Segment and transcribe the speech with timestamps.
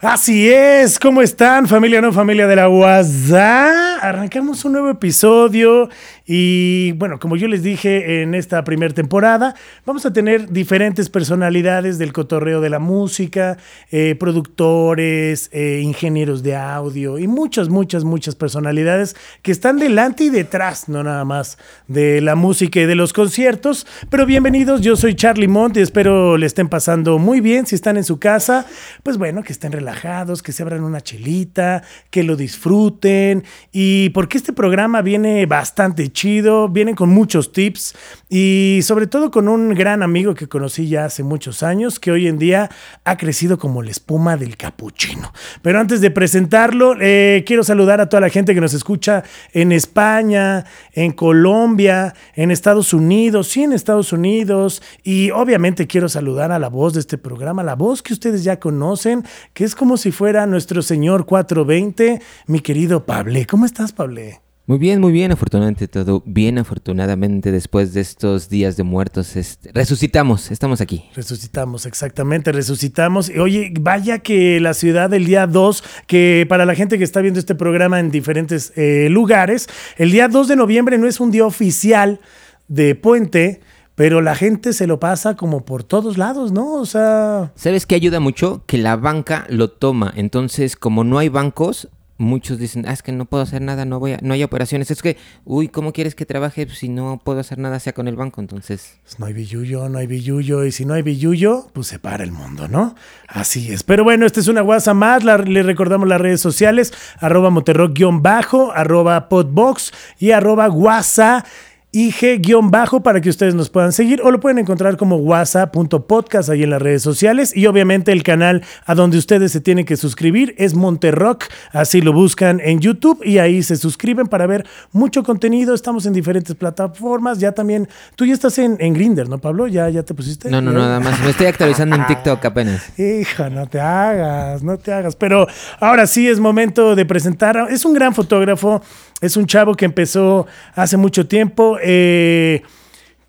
[0.00, 3.89] Así es, ¿cómo están familia no familia de la WhatsApp?
[4.02, 5.90] Arrancamos un nuevo episodio
[6.24, 9.54] y bueno, como yo les dije en esta primera temporada,
[9.84, 13.58] vamos a tener diferentes personalidades del cotorreo de la música,
[13.90, 20.30] eh, productores, eh, ingenieros de audio y muchas, muchas, muchas personalidades que están delante y
[20.30, 23.86] detrás, no nada más de la música y de los conciertos.
[24.08, 27.66] Pero bienvenidos, yo soy Charlie Mont y espero le estén pasando muy bien.
[27.66, 28.66] Si están en su casa,
[29.02, 34.38] pues bueno, que estén relajados, que se abran una chelita, que lo disfruten y porque
[34.38, 37.94] este programa viene bastante chido vienen con muchos tips
[38.28, 42.28] y sobre todo con un gran amigo que conocí ya hace muchos años, que hoy
[42.28, 42.70] en día
[43.04, 45.32] ha crecido como la espuma del capuchino.
[45.62, 49.72] Pero antes de presentarlo, eh, quiero saludar a toda la gente que nos escucha en
[49.72, 56.58] España, en Colombia, en Estados Unidos, sí, en Estados Unidos, y obviamente quiero saludar a
[56.58, 60.12] la voz de este programa, la voz que ustedes ya conocen, que es como si
[60.12, 63.46] fuera nuestro señor 420, mi querido Pable.
[63.46, 64.40] ¿Cómo estás, Pable?
[64.66, 69.72] Muy bien, muy bien, afortunadamente todo bien, afortunadamente después de estos días de muertos, este,
[69.72, 71.06] resucitamos, estamos aquí.
[71.16, 73.32] Resucitamos, exactamente, resucitamos.
[73.36, 77.40] Oye, vaya que la ciudad del día 2, que para la gente que está viendo
[77.40, 81.46] este programa en diferentes eh, lugares, el día 2 de noviembre no es un día
[81.46, 82.20] oficial
[82.68, 83.60] de puente,
[83.96, 86.74] pero la gente se lo pasa como por todos lados, ¿no?
[86.74, 87.50] O sea...
[87.56, 88.62] ¿Sabes qué ayuda mucho?
[88.66, 90.12] Que la banca lo toma.
[90.14, 91.88] Entonces, como no hay bancos,
[92.20, 94.90] muchos dicen, ah, es que no puedo hacer nada, no voy a, no hay operaciones.
[94.90, 98.16] Es que, uy, ¿cómo quieres que trabaje si no puedo hacer nada sea con el
[98.16, 98.40] banco?
[98.40, 98.98] Entonces.
[99.02, 100.64] Pues no hay billuyo, no hay billuyo.
[100.64, 102.94] Y si no hay billuyo, pues se para el mundo, ¿no?
[103.26, 103.82] Así es.
[103.82, 105.24] Pero bueno, esta es una WhatsApp más.
[105.24, 111.46] le recordamos las redes sociales: arroba moterrock-bajo, arroba podbox y arroba WhatsApp.
[111.92, 116.70] IG-bajo para que ustedes nos puedan seguir o lo pueden encontrar como whatsapp.podcast ahí en
[116.70, 120.74] las redes sociales y obviamente el canal a donde ustedes se tienen que suscribir es
[120.74, 126.06] Monterrock, así lo buscan en YouTube y ahí se suscriben para ver mucho contenido, estamos
[126.06, 129.66] en diferentes plataformas, ya también, tú ya estás en, en Grinder, ¿no Pablo?
[129.66, 130.48] ¿Ya, ¿Ya te pusiste?
[130.48, 132.98] No, no, nada más, me estoy actualizando en TikTok apenas.
[132.98, 135.48] Hija, no te hagas, no te hagas, pero
[135.80, 138.80] ahora sí es momento de presentar, es un gran fotógrafo,
[139.20, 142.62] es un chavo que empezó hace mucho tiempo, eh,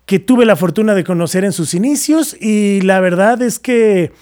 [0.06, 4.12] que tuve la fortuna de conocer en sus inicios y la verdad es que...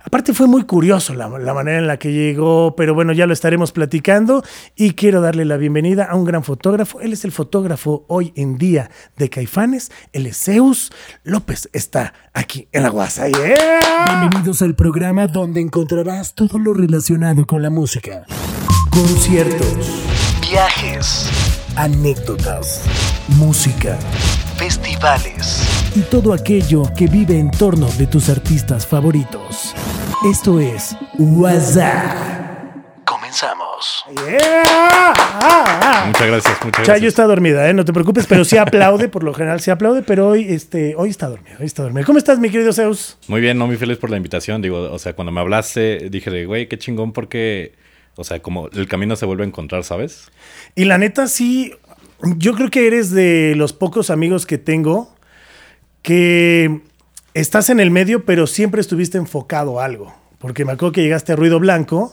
[0.00, 3.72] Aparte fue muy curioso la, manera en la que llegó, pero bueno, ya lo estaremos
[3.72, 4.42] platicando
[4.74, 7.02] y quiero darle la bienvenida a un gran fotógrafo.
[7.02, 10.92] Él es el fotógrafo hoy en día de Caifanes, el Zeus
[11.24, 11.68] López.
[11.74, 13.26] Está aquí en la Guasa.
[13.26, 18.24] Bienvenidos al programa donde encontrarás todo lo relacionado con la música.
[18.90, 20.04] Conciertos
[20.40, 21.28] viajes,
[21.76, 22.82] anécdotas,
[23.36, 23.98] música,
[24.56, 25.62] festivales
[25.94, 29.74] y todo aquello que vive en torno de tus artistas favoritos.
[30.30, 32.16] Esto es WhatsApp.
[33.04, 34.04] Comenzamos.
[36.06, 36.86] Muchas gracias, muchas gracias.
[36.86, 37.74] Chayo está dormida, ¿eh?
[37.74, 41.10] no te preocupes, pero sí aplaude, por lo general sí aplaude, pero hoy, este, hoy
[41.10, 42.04] está dormida, hoy está dormida.
[42.04, 43.18] ¿Cómo estás, mi querido Zeus?
[43.28, 44.62] Muy bien, no, muy feliz por la invitación.
[44.62, 47.74] Digo, o sea, cuando me hablaste, dije, güey, qué chingón porque
[48.18, 50.32] o sea, como el camino se vuelve a encontrar, ¿sabes?
[50.74, 51.72] Y la neta, sí,
[52.36, 55.14] yo creo que eres de los pocos amigos que tengo
[56.02, 56.80] que
[57.32, 60.12] estás en el medio, pero siempre estuviste enfocado a algo.
[60.40, 62.12] Porque me acuerdo que llegaste a Ruido Blanco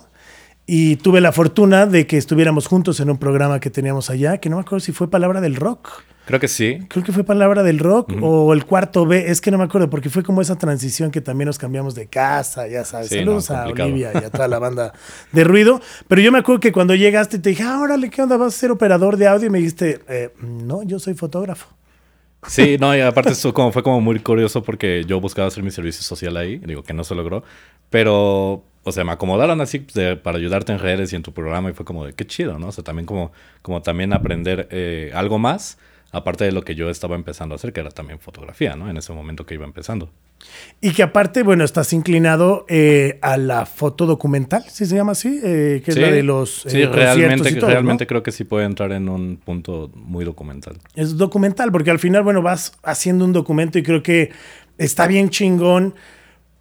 [0.67, 4.49] y tuve la fortuna de que estuviéramos juntos en un programa que teníamos allá, que
[4.49, 6.03] no me acuerdo si fue Palabra del Rock.
[6.25, 6.79] Creo que sí.
[6.89, 9.91] Creo que fue Palabra del Rock o el cuarto B, es que no me acuerdo,
[9.91, 13.09] porque fue como esa transición que también nos cambiamos de casa, ya sabes.
[13.09, 14.93] Saludos a Olivia y a toda la banda
[15.31, 15.81] de ruido.
[16.07, 18.37] Pero yo me acuerdo que cuando llegaste te dije, ah, órale, ¿qué onda?
[18.37, 19.47] ¿Vas a ser operador de audio?
[19.47, 21.67] Y me dijiste, eh, no, yo soy fotógrafo.
[22.47, 25.71] Sí, no, y aparte eso como, fue como muy curioso porque yo buscaba hacer mi
[25.71, 27.43] servicio social ahí, digo que no se logró,
[27.89, 29.79] pero, o sea, me acomodaron así
[30.23, 32.67] para ayudarte en redes y en tu programa y fue como de qué chido, ¿no?
[32.67, 35.77] O sea, también como, como también aprender eh, algo más
[36.11, 38.89] aparte de lo que yo estaba empezando a hacer, que era también fotografía, ¿no?
[38.89, 40.09] En ese momento que iba empezando.
[40.81, 45.39] Y que aparte, bueno, estás inclinado eh, a la foto documental, si se llama así,
[45.43, 46.65] eh, que es la de los.
[46.67, 50.77] Eh, sí, realmente, realmente creo que sí puede entrar en un punto muy documental.
[50.95, 54.31] Es documental, porque al final, bueno, vas haciendo un documento y creo que
[54.77, 55.95] está bien chingón,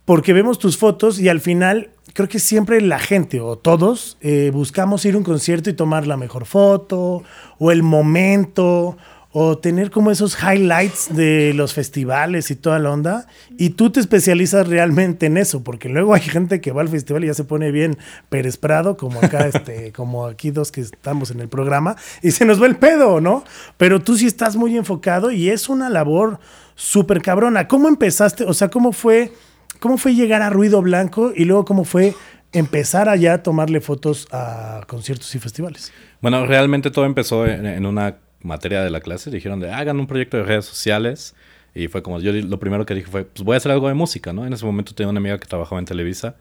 [0.05, 4.19] porque vemos tus fotos y al final creo que siempre la gente o todos
[4.53, 7.23] buscamos ir a un concierto y tomar la mejor foto
[7.59, 8.97] o el momento
[9.37, 13.27] o tener como esos highlights de los festivales y toda la onda,
[13.59, 17.25] y tú te especializas realmente en eso, porque luego hay gente que va al festival
[17.25, 17.99] y ya se pone bien
[18.29, 22.45] Pérez Prado, como acá, este, como aquí dos que estamos en el programa, y se
[22.45, 23.43] nos va el pedo, ¿no?
[23.77, 26.39] Pero tú sí estás muy enfocado y es una labor
[26.77, 27.67] súper cabrona.
[27.67, 28.45] ¿Cómo empezaste?
[28.45, 29.33] O sea, ¿cómo fue?
[29.81, 32.15] ¿Cómo fue llegar a Ruido Blanco y luego cómo fue
[32.53, 35.93] empezar allá a tomarle fotos a conciertos y festivales?
[36.21, 39.31] Bueno, realmente todo empezó en, en una materia de la clase.
[39.31, 41.35] Dijeron de hagan un proyecto de redes sociales.
[41.75, 43.95] Y fue como, yo lo primero que dije fue, pues voy a hacer algo de
[43.95, 44.47] música, ¿no?
[44.47, 46.37] En ese momento tenía una amiga que trabajaba en Televisa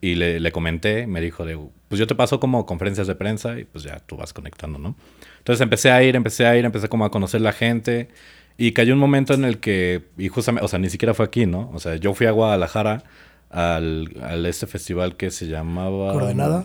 [0.00, 1.58] y le, le, comenté, me dijo de,
[1.88, 4.94] pues yo te paso como conferencias de prensa y pues ya tú vas conectando, ¿no?
[5.36, 8.08] Entonces empecé a ir, empecé a ir, empecé como a conocer la gente
[8.56, 11.44] y cayó un momento en el que, y justamente, o sea, ni siquiera fue aquí,
[11.44, 11.70] ¿no?
[11.74, 13.02] O sea, yo fui a Guadalajara
[13.50, 16.12] al, al este festival que se llamaba...
[16.12, 16.64] ¿Coordenada?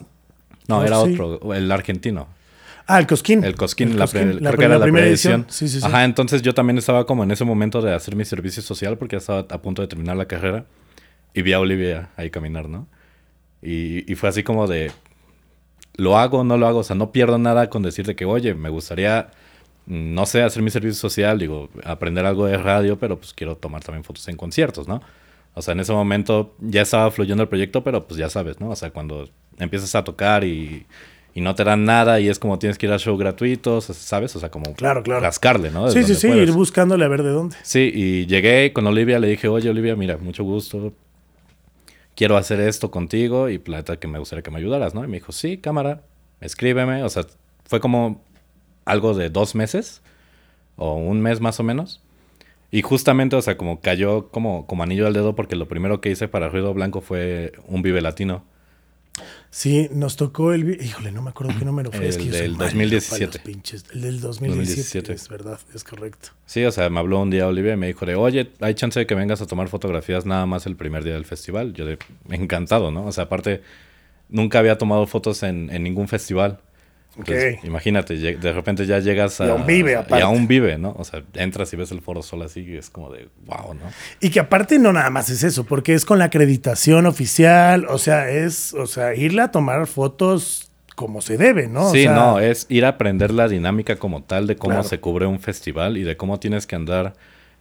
[0.69, 1.13] No, Oh, era sí.
[1.19, 2.27] otro, el argentino.
[2.87, 3.43] Ah, el Cosquín.
[3.43, 5.41] El Cosquín, El la, Cosquín, pre- la creo que era la primera edición.
[5.41, 5.51] edición.
[5.51, 5.85] Sí, sí, sí.
[5.87, 9.15] Ajá, entonces yo también estaba como en ese momento de hacer mi servicio social porque
[9.15, 10.65] ya estaba a punto de terminar la carrera
[11.33, 12.87] y vi a Olivia ahí caminar, ¿no?
[13.61, 14.91] Y, y fue así como de,
[15.95, 16.79] ¿lo hago no lo hago?
[16.79, 19.29] O sea, no pierdo nada con decirte que, oye, me gustaría,
[19.87, 23.83] no sé, hacer mi servicio social, digo, aprender algo de radio, pero pues quiero tomar
[23.83, 25.01] también fotos en conciertos, ¿no?
[25.55, 28.69] O sea, en ese momento ya estaba fluyendo el proyecto, pero pues ya sabes, ¿no?
[28.69, 30.85] O sea, cuando empiezas a tocar y,
[31.35, 34.35] y no te dan nada y es como tienes que ir a show gratuitos, ¿sabes?
[34.35, 35.19] O sea, como Claro, claro.
[35.21, 35.91] rascarle, ¿no?
[35.91, 36.47] Sí, sí, sí, puedes.
[36.47, 37.57] ir buscándole a ver de dónde.
[37.61, 40.93] Sí, y llegué con Olivia, le dije, oye Olivia, mira, mucho gusto.
[42.15, 45.03] Quiero hacer esto contigo y plata que me gustaría que me ayudaras, ¿no?
[45.03, 46.03] Y me dijo, sí, cámara,
[46.39, 47.03] escríbeme.
[47.03, 47.25] O sea,
[47.65, 48.21] fue como
[48.85, 50.01] algo de dos meses
[50.77, 52.01] o un mes más o menos.
[52.71, 56.09] Y justamente, o sea, como cayó como, como anillo al dedo porque lo primero que
[56.09, 58.45] hice para Ruido Blanco fue un Vive Latino.
[59.55, 60.81] Sí, nos tocó el...
[60.83, 62.09] Híjole, no me acuerdo qué número fue.
[62.09, 63.25] es El que yo soy del malo para 2017.
[63.25, 63.85] los pinches.
[63.93, 65.13] El del 2017, 2017.
[65.13, 66.29] es verdad, es correcto.
[66.45, 68.99] Sí, o sea, me habló un día Olivia y me dijo de, oye, hay chance
[68.99, 71.71] de que vengas a tomar fotografías nada más el primer día del festival.
[71.71, 71.97] Yo de,
[72.31, 73.05] encantado, ¿no?
[73.05, 73.61] O sea, aparte,
[74.27, 76.59] nunca había tomado fotos en, en ningún festival.
[77.17, 77.63] Entonces.
[77.63, 79.45] Imagínate, de repente ya llegas a...
[79.45, 80.77] Y a un Vive, aparte.
[80.77, 80.95] ¿no?
[80.97, 83.81] O sea, entras y ves el foro solo así y es como de, wow, ¿no?
[84.19, 87.97] Y que aparte no nada más es eso, porque es con la acreditación oficial, o
[87.97, 91.87] sea, es, o sea, irle a tomar fotos como se debe, ¿no?
[91.87, 94.87] O sí, sea, no, es ir a aprender la dinámica como tal de cómo Claro.
[94.87, 97.13] se cubre un festival y de cómo tienes que andar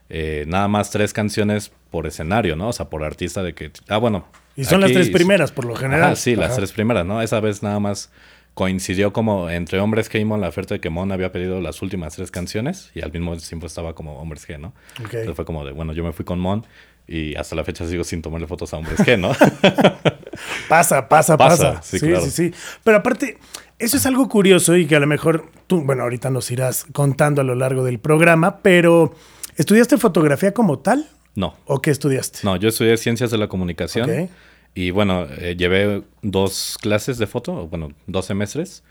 [0.08, 2.68] eh, nada más tres canciones por escenario, ¿no?
[2.68, 3.70] O sea, por artista de que...
[3.88, 4.26] Ah, bueno.
[4.56, 6.04] Y son las tres primeras, por lo general.
[6.04, 7.22] Ajá, sí, las tres primeras, ¿no?
[7.22, 8.10] Esa vez nada más
[8.54, 11.82] coincidió como entre Hombres G y Mon la oferta de que Mon había pedido las
[11.82, 14.72] últimas tres canciones y al mismo tiempo estaba como Hombres G, ¿no?
[14.98, 16.64] Entonces fue como de, bueno, yo me fui con Mon
[17.06, 19.32] y hasta la fecha sigo sin tomarle fotos a Hombres G, ¿no?
[20.68, 21.74] Pasa, pasa, pasa.
[21.74, 22.24] Pasa, sí, sí, claro.
[22.24, 22.54] sí, sí.
[22.82, 23.38] Pero aparte,
[23.78, 27.40] eso es algo curioso y que a lo mejor tú, bueno, ahorita nos irás contando
[27.40, 29.14] a lo largo del programa, pero
[29.56, 31.08] ¿estudiaste fotografía como tal?
[31.36, 31.56] no.
[31.66, 32.40] ¿O qué estudiaste?
[32.42, 34.30] No, yo estudié Ciencias de la Comunicación Ok.
[34.74, 38.82] Y bueno, eh, llevé dos clases de foto, bueno, dos semestres,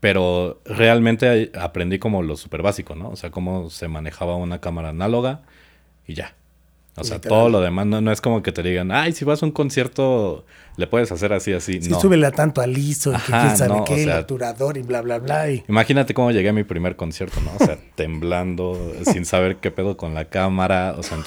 [0.00, 3.10] pero realmente aprendí como lo súper básico, ¿no?
[3.10, 5.42] O sea, cómo se manejaba una cámara análoga
[6.06, 6.34] y ya.
[6.96, 7.38] O sea, Literal.
[7.38, 9.52] todo lo demás no, no es como que te digan, ay, si vas a un
[9.52, 10.44] concierto,
[10.76, 11.82] le puedes hacer así, así.
[11.82, 12.00] Sí, no.
[12.00, 14.76] súbele a tanto al ISO y que Ajá, quién sabe no, o qué, el obturador
[14.76, 15.50] y bla, bla, bla.
[15.50, 15.64] Y...
[15.68, 17.50] Imagínate cómo llegué a mi primer concierto, ¿no?
[17.58, 20.94] O sea, temblando, sin saber qué pedo con la cámara.
[20.96, 21.18] O sea,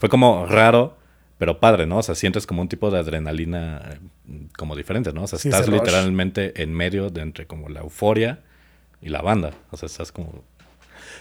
[0.00, 0.96] fue como raro,
[1.38, 1.98] pero padre, ¿no?
[1.98, 5.24] O sea, sientes como un tipo de adrenalina eh, como diferente, ¿no?
[5.24, 5.74] O sea, Sí, estás rush.
[5.80, 8.40] literalmente en medio de entre como la euforia
[9.02, 9.50] y la banda.
[9.70, 10.44] O sea, estás como...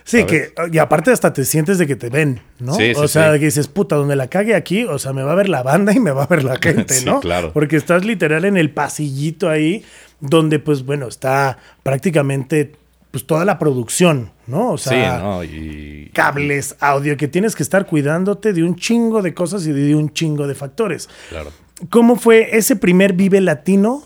[0.06, 2.74] Sí, que, y aparte hasta te sientes de que te ven, ¿no?
[2.75, 5.31] Sí, sí, o sea, que dices, puta, donde la cague aquí, o sea, me va
[5.31, 7.21] a ver la banda y me va a ver la gente, Sí, ¿no?
[7.21, 7.53] claro.
[7.53, 9.86] Porque estás literal en el pasillito ahí,
[10.20, 12.74] donde, pues, bueno, está prácticamente,
[13.13, 14.72] pues, toda la producción, ¿no?
[14.72, 15.43] O sea, sí, ¿no?
[15.43, 16.10] Y...
[16.13, 20.12] cables, audio, que tienes que estar cuidándote de un chingo de cosas y de un
[20.12, 21.08] chingo de factores.
[21.29, 21.51] Claro.
[21.91, 24.01] ¿Cómo fue ese primer Vive Latino?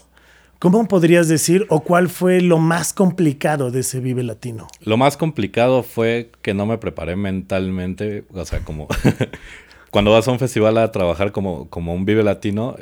[0.59, 4.67] ¿Cómo podrías decir o cuál fue lo más complicado de ese Vive Latino?
[4.81, 8.89] Lo más complicado fue que no me preparé mentalmente, o sea, como
[9.89, 12.75] cuando vas a un festival a trabajar como, como un Vive Latino,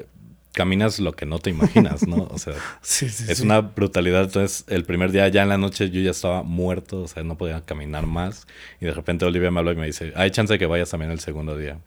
[0.56, 2.28] caminas lo que no te imaginas, ¿no?
[2.32, 3.44] O sea, Sí, sí, es sí.
[3.44, 4.24] una brutalidad.
[4.24, 7.38] Entonces, el primer día ya en la noche yo ya estaba muerto, o sea, no
[7.38, 8.48] podía caminar más.
[8.82, 11.12] Y de repente Olivia me habló y me dice, hay chance de que vayas también
[11.12, 11.78] el segundo día.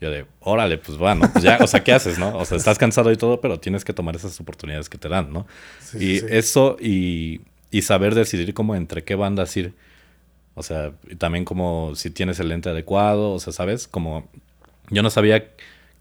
[0.00, 2.36] Yo de, órale, pues bueno, pues ya, o sea, ¿qué haces, no?
[2.36, 5.32] O sea, estás cansado y todo, pero tienes que tomar esas oportunidades que te dan,
[5.32, 5.46] ¿no?
[5.98, 7.40] Y eso y,
[7.70, 9.74] y saber decidir como entre qué bandas ir.
[10.54, 13.86] O sea, y también como si tienes el lente adecuado, o sea, ¿sabes?
[13.86, 14.28] Como
[14.90, 15.52] yo no sabía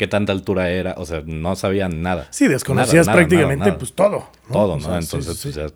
[0.02, 2.28] qué tanta altura era, o sea, no sabía nada.
[2.32, 3.78] Sí, desconocías Nada, prácticamente nada, nada.
[3.78, 4.28] pues todo.
[4.48, 4.52] ¿no?
[4.52, 4.82] Todo, O ¿no?
[4.82, 5.62] sea, sí, Entonces, sí, pues sí.
[5.62, 5.68] ya.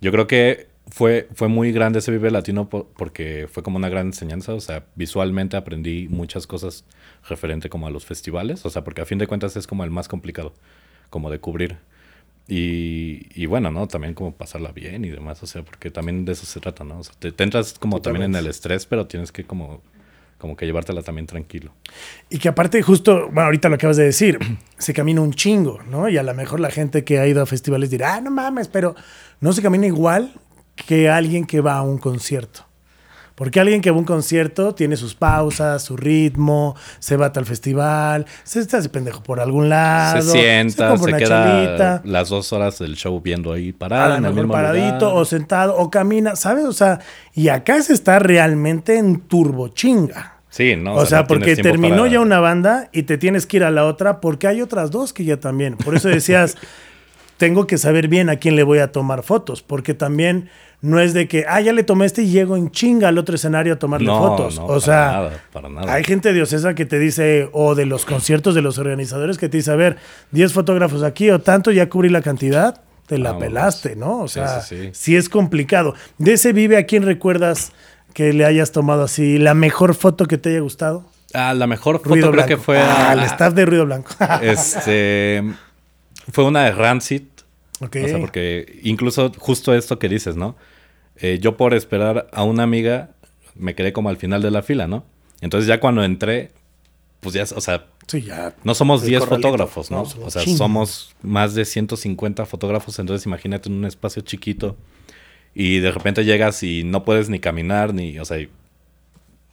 [0.00, 3.88] Yo creo que fue, fue muy grande ese Vive Latino po- porque fue como una
[3.88, 4.54] gran enseñanza.
[4.54, 6.84] O sea, visualmente aprendí muchas cosas
[7.28, 8.64] referente como a los festivales.
[8.66, 10.54] O sea, porque a fin de cuentas es como el más complicado,
[11.10, 11.78] como de cubrir.
[12.46, 13.88] Y, y bueno, ¿no?
[13.88, 15.42] También como pasarla bien y demás.
[15.42, 17.00] O sea, porque también de eso se trata, ¿no?
[17.00, 19.82] O sea, te, te entras como también en el estrés, pero tienes que como
[20.38, 21.72] como que llevártela también tranquilo.
[22.28, 24.38] Y que aparte, justo, bueno, ahorita lo acabas de decir,
[24.78, 26.08] se camina un chingo, ¿no?
[26.08, 28.68] Y a lo mejor la gente que ha ido a festivales dirá, ah, no mames,
[28.68, 28.94] pero
[29.40, 30.32] no se camina igual
[30.74, 32.66] que alguien que va a un concierto.
[33.34, 37.32] Porque alguien que va a un concierto tiene sus pausas, su ritmo, se va a
[37.32, 40.22] tal festival, se está así pendejo por algún lado.
[40.22, 44.28] Se sienta, se, una queda las dos horas del show viendo ahí a parado lo
[44.28, 45.22] el mejor paradito lugar.
[45.22, 46.64] o sentado o camina, ¿sabes?
[46.64, 47.00] O sea,
[47.34, 50.34] y acá se está realmente en turbo chinga.
[50.48, 50.94] Sí, no.
[50.94, 53.72] o sea, no porque terminó para- ya una banda y te tienes que ir a
[53.72, 55.76] la otra porque hay otras dos que ya también.
[55.76, 56.56] Por eso decías,
[57.36, 60.50] tengo que saber bien a quién le voy a tomar fotos, porque también
[60.84, 63.34] no es de que, ah, ya le tomé este y llego en chinga al otro
[63.36, 64.56] escenario a tomarle No, fotos.
[64.56, 65.92] no, o para sea, nada, para nada.
[65.92, 69.48] hay gente de Ocesa que te dice, o de los conciertos de los organizadores que
[69.48, 69.96] te dice, a ver,
[70.32, 73.48] 10 fotógrafos aquí o tanto, ya cubrí la cantidad, te la Vámonos.
[73.48, 74.18] pelaste, ¿no?
[74.20, 74.90] O sea, sí, sí.
[74.92, 75.94] sí es complicado.
[76.18, 77.72] De ese vive, ¿a quién recuerdas
[78.12, 81.04] que le hayas tomado así la mejor foto que te haya gustado?
[81.32, 82.48] Ah, la mejor foto Ruido creo Blanco.
[82.48, 84.10] que fue Ah, a- el staff de Ruido Blanco.
[84.42, 85.42] este
[86.32, 87.22] fue una de Rancid.
[87.80, 87.96] ok.
[88.04, 90.56] O sea, porque incluso justo esto que dices, ¿no?
[91.16, 93.10] Eh, yo por esperar a una amiga
[93.54, 95.04] me quedé como al final de la fila, ¿no?
[95.40, 96.50] Entonces ya cuando entré,
[97.20, 98.54] pues ya, o sea, Sí, ya.
[98.64, 99.48] no somos El 10 corralito.
[99.48, 100.02] fotógrafos, ¿no?
[100.02, 104.76] O sea, somos más de 150 fotógrafos, entonces imagínate en un espacio chiquito
[105.54, 108.38] y de repente llegas y no puedes ni caminar, ni, o sea,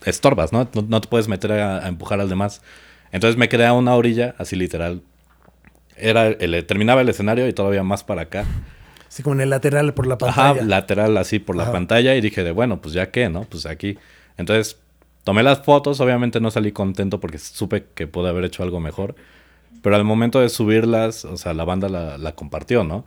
[0.06, 0.68] estorbas, ¿no?
[0.74, 2.62] No, no te puedes meter a, a empujar al demás.
[3.12, 5.02] Entonces me quedé a una orilla, así literal.
[5.98, 8.46] Era el, terminaba el escenario y todavía más para acá.
[9.12, 10.64] Así como en el lateral por la Ajá, pantalla.
[10.64, 11.74] lateral así por la Ajá.
[11.74, 13.44] pantalla y dije de bueno, pues ya qué, ¿no?
[13.44, 13.98] Pues aquí.
[14.38, 14.80] Entonces
[15.26, 19.16] tomé las fotos, obviamente no salí contento porque supe que pude haber hecho algo mejor,
[19.82, 23.04] pero al momento de subirlas, o sea, la banda la, la compartió, ¿no?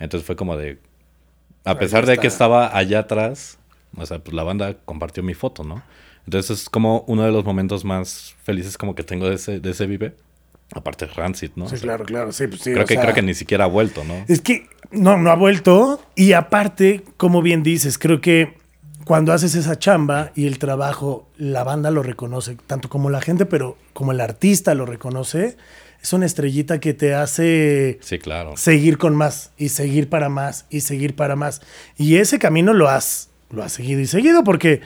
[0.00, 0.78] Entonces fue como de,
[1.64, 3.58] a pesar de que estaba allá atrás,
[3.96, 5.82] o sea, pues la banda compartió mi foto, ¿no?
[6.24, 9.70] Entonces es como uno de los momentos más felices como que tengo de ese, de
[9.70, 10.16] ese vive.
[10.74, 11.68] Aparte Rancid, ¿no?
[11.68, 12.32] Sí, O sea, claro, claro.
[12.32, 14.14] Sí, pues sí, Creo que, sea, creo que ni siquiera ha vuelto, ¿no?
[14.28, 16.00] Es que no, no ha vuelto.
[16.14, 18.54] Y aparte, como bien dices, creo que
[19.04, 23.46] cuando haces esa chamba y el trabajo, la banda lo reconoce, tanto como la gente,
[23.46, 25.56] pero como el artista lo reconoce,
[26.02, 28.56] es una estrellita que te hace Sí, claro.
[28.56, 31.62] seguir con más y seguir para más y seguir para más.
[31.96, 34.80] Y ese camino lo has, lo has seguido y seguido porque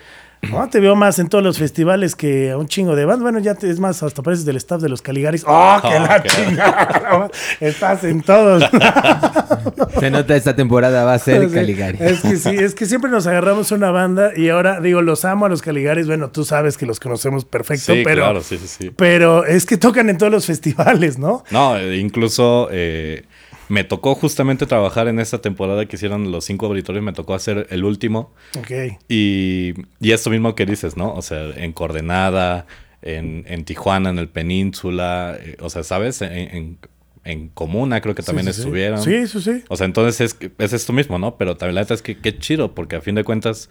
[0.51, 0.69] ¿no?
[0.71, 3.23] te veo más en todos los festivales que a un chingo de bandas.
[3.23, 5.45] Bueno, ya te- es más, hasta pareces del staff de los Caligaris.
[5.47, 7.31] ¡Oh, que Oh, la qué- chingada!
[7.61, 8.63] Estás en todos.
[10.01, 11.99] Se nota esta temporada va a ser Sí, Caligari.
[12.01, 15.47] Es que sí, es que siempre nos agarramos una banda y ahora digo, los amo
[15.47, 16.07] a los Caligaris.
[16.07, 18.91] Bueno, tú sabes que los conocemos perfecto, Sí, pero, claro, sí, sí, sí.
[18.97, 21.45] pero es que tocan en todos los festivales, ¿no?
[21.51, 23.25] No, eh, incluso eh,
[23.71, 27.67] me tocó justamente trabajar en esta temporada que hicieron los cinco auditorios, me tocó hacer
[27.71, 28.33] el último.
[28.59, 28.99] Ok.
[29.09, 31.15] Y, y esto mismo que dices, ¿no?
[31.15, 32.67] O sea, en Coordenada,
[33.03, 36.21] en, en Tijuana, en el Península, eh, o sea, ¿sabes?
[36.23, 36.79] En, en,
[37.25, 38.61] en Comuna creo que también Sí, sí, sí.
[38.63, 39.03] estuvieron.
[39.03, 39.63] Sí, sí, sí.
[39.69, 41.37] O sea, entonces es, que- es esto mismo, ¿no?
[41.37, 43.71] Pero también la neta es que qué chido, porque a fin de cuentas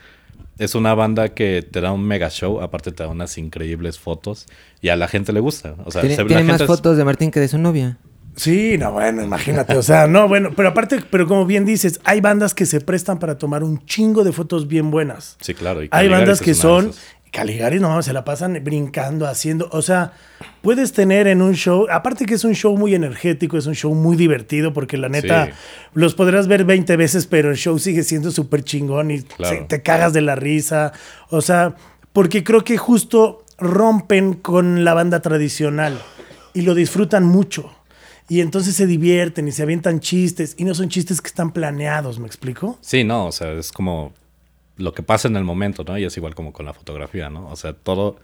[0.57, 4.45] es una banda que te da un mega show, aparte te da unas increíbles fotos
[4.81, 5.75] y a la gente le gusta.
[5.85, 7.57] O sea, Tiene, se- la tiene más gente es- fotos de Martín que de su
[7.57, 7.97] novia.
[8.39, 12.21] Sí, no, bueno, imagínate, o sea, no, bueno, pero aparte, pero como bien dices, hay
[12.21, 15.35] bandas que se prestan para tomar un chingo de fotos bien buenas.
[15.41, 15.83] Sí, claro.
[15.83, 16.91] y Hay bandas que son.
[17.31, 20.13] Caligaris, no, se la pasan brincando, haciendo, o sea,
[20.63, 23.93] puedes tener en un show, aparte que es un show muy energético, es un show
[23.93, 25.51] muy divertido, porque la neta, Sí.
[25.93, 29.57] los podrás ver 20 veces, pero el show sigue siendo súper chingón y Claro.
[29.57, 30.91] se- te cagas de la risa,
[31.29, 31.75] o sea,
[32.13, 36.01] porque creo que justo rompen con la banda tradicional
[36.55, 37.69] y lo disfrutan mucho.
[38.29, 42.19] Y entonces se divierten y se avientan chistes y no son chistes que están planeados,
[42.19, 42.77] ¿me explico?
[42.81, 44.13] Sí, no, o sea, es como
[44.77, 45.97] lo que pasa en el momento, ¿no?
[45.97, 47.47] Y es igual como con la fotografía, ¿no?
[47.49, 48.17] O sea, todo,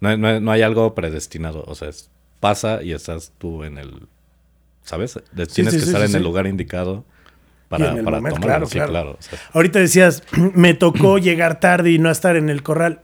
[0.00, 3.78] no, hay- no no hay algo predestinado, o sea, es- pasa y estás tú en
[3.78, 4.02] el,
[4.82, 5.14] ¿sabes?
[5.32, 7.04] De- Tienes sí, que sí, estar en el lugar indicado
[7.68, 8.66] para, Y en el para momento, tomarlo.
[8.66, 8.90] claro, sí, claro.
[8.90, 9.10] claro.
[9.18, 10.22] o sea, Ahorita decías,
[10.54, 13.00] me tocó llegar tarde y no estar en el corral.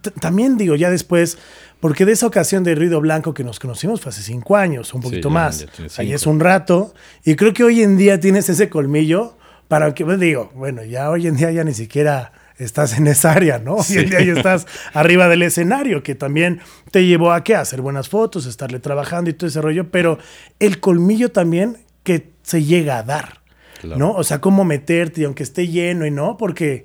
[0.00, 1.38] T- También digo, ya después,
[1.80, 5.02] porque de esa ocasión de Ruido Blanco que nos conocimos fue hace cinco años, un
[5.02, 5.58] Sí, poquito ya- más.
[5.60, 5.68] ya
[5.98, 6.92] Ahí es un rato.
[7.24, 9.36] Y creo que hoy en día tienes ese colmillo
[9.68, 13.32] para que, pues, digo, bueno, ya hoy en día ya ni siquiera estás en esa
[13.32, 13.74] área, ¿no?
[13.74, 14.04] Hoy en Sí.
[14.06, 17.54] día ya estás arriba del escenario, que también te llevó a qué?
[17.54, 20.18] A hacer buenas fotos, estarle trabajando y todo ese rollo, pero
[20.58, 23.40] el colmillo también que se llega a dar.
[23.80, 23.96] Claro.
[23.98, 24.10] ¿no?
[24.12, 26.84] O sea, cómo meterte, y aunque esté lleno y no, porque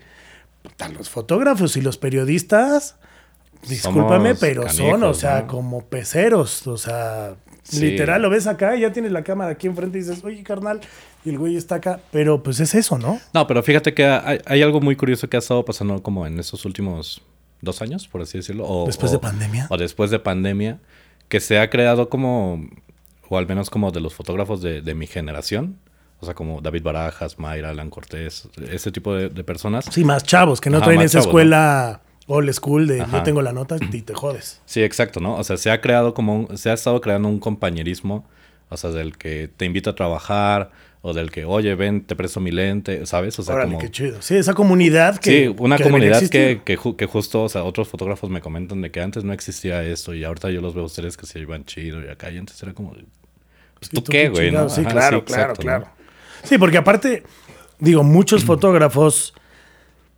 [0.96, 2.98] los fotógrafos y los periodistas,
[3.68, 5.48] discúlpame, pero son, o sea, ¿no?
[5.48, 7.80] como peceros, o sea, Sí.
[7.80, 10.82] literal, lo ves acá y ya tienes la cámara aquí enfrente y dices, oye, carnal,
[11.24, 13.22] y el güey está acá, pero pues es eso, ¿no?
[13.34, 16.38] No, pero fíjate que hay, hay algo muy curioso que ha estado pasando como en
[16.40, 17.22] estos últimos,
[17.62, 18.66] dos años, por así decirlo.
[18.68, 19.68] O, Después o- de pandemia.
[19.70, 20.80] O después de pandemia,
[21.30, 22.68] que se ha creado como,
[23.30, 25.78] o al menos como de los fotógrafos de, de mi generación.
[26.20, 29.86] O sea, como David Barajas, Mayra, Alan Cortés, ese tipo de, de personas.
[29.92, 33.42] Sí, más chavos, que no Ajá, traen esa chavos, escuela old school de yo tengo
[33.42, 34.62] la nota y te jodes.
[34.66, 35.36] Sí, exacto, ¿no?
[35.36, 38.26] O sea, se ha creado como un- se ha estado creando un compañerismo,
[38.70, 40.72] o sea, del que te invita a trabajar,
[41.06, 43.38] o del que, oye, ven, te presto mi lente, ¿sabes?
[43.38, 43.80] O sea, Órale, como...
[43.82, 44.22] qué chido.
[44.22, 45.48] Sí, esa comunidad que.
[45.48, 48.82] sí, una que comunidad que, que, ju- que justo, o sea, otros fotógrafos me comentan
[48.82, 51.40] de que antes no existía esto y ahorita yo los veo a ustedes que se
[51.40, 54.70] llevan chido y acá y antes era como, pues tú qué, güey, ¿no?
[54.70, 55.66] Sí, Ajá, claro, sí, claro, exacto, ¿no?
[55.66, 55.88] claro.
[56.44, 57.24] Sí, porque aparte,
[57.80, 59.34] digo, muchos fotógrafos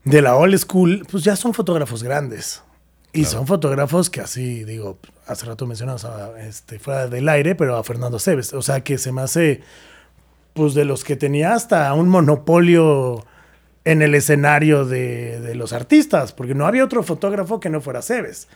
[0.06, 2.62] de la old school, pues ya son fotógrafos grandes.
[3.12, 7.78] Y son fotógrafos que así, digo, hace rato mencionamos a, este, fuera del aire, pero
[7.78, 8.54] a Fernando Cebes.
[8.54, 9.62] O sea, que se me hace,
[10.54, 13.26] pues de los que tenía hasta un monopolio
[13.86, 18.02] en el escenario de, de los artistas, porque no había otro fotógrafo que no fuera
[18.02, 18.48] Cebes.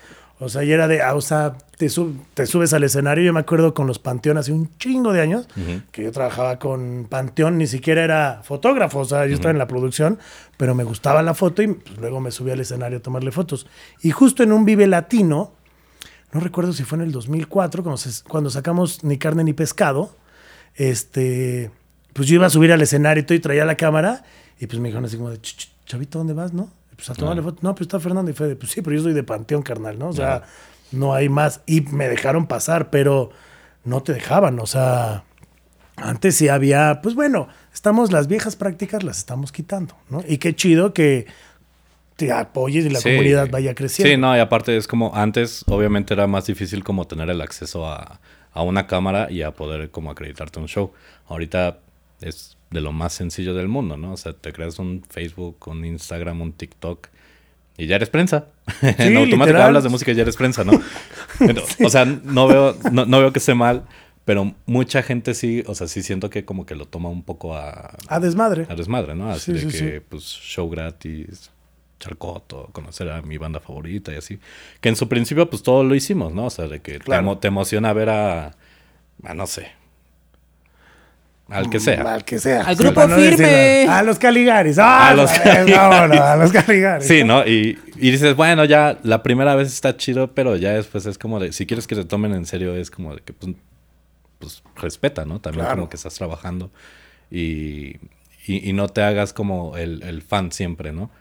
[0.41, 3.25] O sea, y era de, ah, o sea, te, sub- te subes al escenario.
[3.25, 5.47] Yo me acuerdo con los Panteón hace un chingo de años,
[5.91, 9.67] que yo trabajaba con Panteón, ni siquiera era fotógrafo, o sea, yo estaba en la
[9.67, 10.17] producción,
[10.55, 13.67] pero me gustaba la foto y pues, luego me subí al escenario a tomarle fotos.
[14.01, 15.51] Y justo en un Vive Latino,
[16.31, 20.15] no recuerdo si fue en el 2004, cuando, se- cuando sacamos Ni Carne ni Pescado,
[20.75, 21.69] este,
[22.13, 24.23] pues yo iba a subir al escenario y todo y traía la cámara
[24.59, 26.69] y pues me dijeron así como de, "Ch, ch, chavito, ¿dónde vas, no?
[26.99, 27.59] Pues a tomarle foto.
[27.61, 28.55] No, pues está Fernando y Fede.
[28.55, 30.09] Pues sí, pero yo soy de Panteón, carnal, ¿no?
[30.09, 30.43] O sea,
[30.91, 31.61] no hay más.
[31.65, 33.29] Y me dejaron pasar, pero
[33.85, 35.23] no te dejaban, o sea...
[36.01, 40.23] Antes sí había, pues bueno, estamos, las viejas prácticas las estamos quitando, ¿no?
[40.25, 41.27] Y qué chido que
[42.15, 43.09] te apoyes y la Sí.
[43.09, 44.09] comunidad vaya creciendo.
[44.09, 47.85] Sí, no, y aparte es como antes, obviamente era más difícil como tener el acceso
[47.85, 48.21] a,
[48.53, 50.93] a una cámara y a poder como acreditarte un show.
[51.27, 51.79] Ahorita
[52.21, 54.13] es de lo más sencillo del mundo, ¿no?
[54.13, 57.07] O sea, te creas un Facebook, un Instagram, un TikTok
[57.77, 58.47] y ya eres prensa.
[58.81, 59.61] en automático literal.
[59.63, 60.73] hablas de música y ya eres prensa, ¿no?
[61.39, 63.83] Pero, O sea, no veo, no, no veo que esté mal,
[64.25, 67.55] pero mucha gente sí, o sea, sí siento que como que lo toma un poco
[67.57, 68.67] a, A desmadre.
[68.69, 69.31] a desmadre, ¿no?
[69.31, 70.05] Así Sí, de sí, que, sí.
[70.07, 71.49] pues, show gratis,
[71.99, 74.39] charcoto, conocer a mi banda favorita y así.
[74.81, 76.45] Que en su principio, pues, todo lo hicimos, ¿no?
[76.45, 78.51] O sea, de que te emo- te, emociona ver a,
[79.23, 79.71] a, no sé,
[81.49, 82.13] al que sea.
[82.13, 82.61] Al que sea.
[82.63, 83.87] Al grupo no firme.
[83.87, 84.77] A los Caligaris.
[84.79, 85.75] Ah, A los no, Caligaris.
[85.75, 87.07] no, no, a los Caligaris.
[87.07, 87.45] Sí, ¿no?
[87.47, 91.39] Y, y dices, bueno, ya la primera vez está chido, pero ya después es como
[91.39, 93.53] de, si quieres que te tomen en serio, es como de que, pues,
[94.39, 95.39] pues respeta, ¿no?
[95.41, 95.77] También Claro.
[95.81, 96.71] como que estás trabajando
[97.31, 97.97] y,
[98.47, 101.11] y, y no te hagas como el, el fan siempre, ¿no?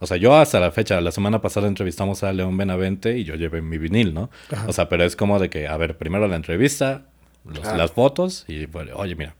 [0.00, 3.34] O sea, yo hasta la fecha, la semana pasada entrevistamos a León Benavente y yo
[3.34, 4.30] llevé mi vinil, ¿no?
[4.52, 4.66] Ajá.
[4.68, 7.02] O sea, pero es como de que, a ver, primero la entrevista,
[7.44, 7.78] los- Claro.
[7.78, 9.34] las fotos y, bueno, oye, mira,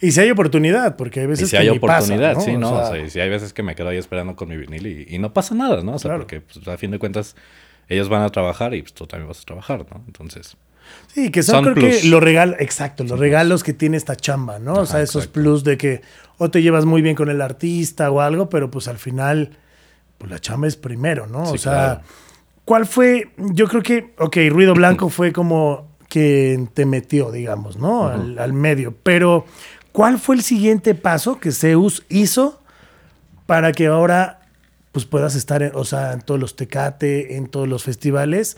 [0.00, 2.40] Y si hay oportunidad, porque hay y veces si que hay ni pasa, oportunidad, ¿no?
[2.40, 2.72] sí, O ¿no?
[2.72, 4.86] O sea, sea, y si hay veces que me quedo ahí esperando con mi vinil
[4.86, 5.94] y, y no pasa nada, ¿no?
[5.94, 6.22] O sea, Claro.
[6.22, 7.36] porque pues, a fin de cuentas
[7.88, 10.02] ellos van a trabajar y pues, tú también vas a trabajar, ¿no?
[10.06, 10.56] Entonces,
[11.06, 12.00] Sí, que son, Son creo plus.
[12.02, 14.72] que los regalos, exacto, los regalos que tiene esta chamba, ¿no?
[14.72, 15.40] o Ajá, sea, esos exacto.
[15.40, 16.02] plus de que
[16.36, 19.56] o te llevas muy bien con el artista o algo, pero pues al final,
[20.18, 21.46] pues la chamba es primero, ¿no?
[21.46, 22.00] Sí, o sea, claro.
[22.64, 23.30] ¿cuál fue?
[23.36, 28.08] Yo creo que, ok, Ruido Blanco fue como que te metió, digamos, ¿no?
[28.08, 29.44] al, al medio, pero
[29.92, 32.60] ¿cuál fue el siguiente paso que Zeus hizo
[33.46, 34.36] para que ahora
[34.92, 38.56] pues puedas estar, en- o sea, en todos los Tecate, en todos los festivales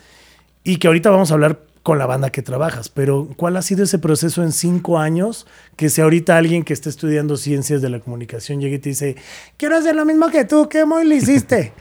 [0.63, 3.83] y que ahorita vamos a hablar con la banda que trabajas, pero ¿cuál ha sido
[3.83, 5.45] ese proceso en cinco años?
[5.75, 9.15] Que si ahorita alguien que esté estudiando ciencias de la comunicación llegue y te dice,
[9.57, 11.73] quiero hacer lo mismo que tú, ¿qué muy le hiciste?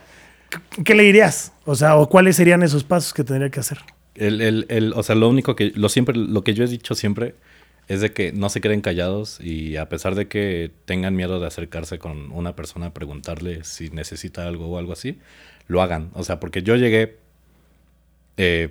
[0.74, 1.52] ¿Qué- ¿Qué le dirías?
[1.64, 3.78] O sea, ¿o cuáles serían esos pasos que tendría que hacer?
[4.16, 6.94] el, el, el- o sea, lo único que, lo siempre, lo que yo he dicho
[6.94, 7.34] siempre
[7.92, 11.46] es de que no se queden callados y a pesar de que tengan miedo de
[11.46, 15.18] acercarse con una persona a preguntarle si necesita algo o algo así,
[15.66, 16.10] lo hagan.
[16.14, 17.16] O sea, porque yo llegué,
[18.36, 18.68] eh,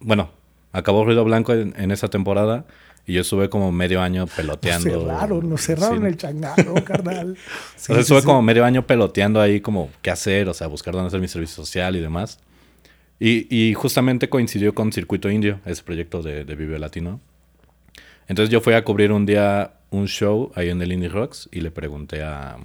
[0.00, 0.30] bueno,
[0.72, 2.64] acabó Ruido Blanco en, en esa temporada
[3.06, 4.88] y yo estuve como medio año peloteando.
[4.90, 6.06] cerraron, nos cerraron Sí.
[6.06, 7.36] el changarro, carnal.
[7.76, 8.26] Sí, o sea, sí, estuve sí.
[8.26, 11.56] como medio año peloteando ahí como qué hacer, o sea, buscar dónde hacer mi servicio
[11.56, 12.38] social y demás.
[13.20, 17.20] Y, y justamente coincidió con Circuito Indio, ese proyecto de, de Vive Latino.
[18.32, 21.60] Entonces yo fui a cubrir un día un show ahí en el Indie Rocks y
[21.60, 22.56] le pregunté a,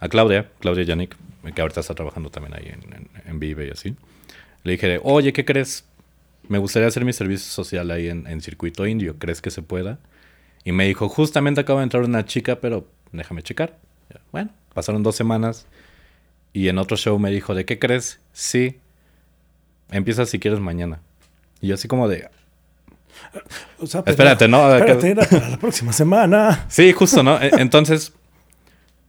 [0.00, 1.14] a Claudia, Claudia Yannick,
[1.54, 3.94] que ahorita está trabajando también ahí en, en- en Vive y así.
[4.64, 5.84] Le dije, oye, ¿qué crees?
[6.48, 9.18] Me gustaría hacer mi servicio social ahí en, en Circuito Indio.
[9.18, 9.98] ¿Crees que se pueda?
[10.64, 13.76] Y me dijo, justamente acaba de entrar una chica, pero déjame checar.
[14.32, 15.66] Bueno, pasaron dos semanas.
[16.54, 18.18] Y en otro show me dijo, ¿de qué crees?
[18.32, 18.78] Sí.
[19.90, 21.00] Empieza si quieres mañana.
[21.60, 22.30] Y yo así como de...
[23.80, 24.74] O sea, pues, Espérate, ¿no?
[24.74, 26.66] Espérate, era para la próxima semana.
[26.68, 27.40] Sí, justo, ¿no?
[27.40, 28.12] E- Entonces,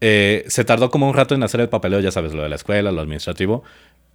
[0.01, 2.55] eh, se tardó como un rato en hacer el papeleo, ya sabes, lo de la
[2.55, 3.63] escuela, lo administrativo.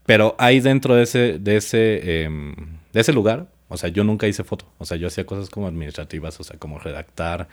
[0.07, 2.55] Pero ahí dentro de ese, de ese, em,
[2.93, 4.67] de ese lugar, o sea, yo nunca hice foto.
[4.79, 7.49] O sea, yo hacía cosas como administrativas, o sea, como redactar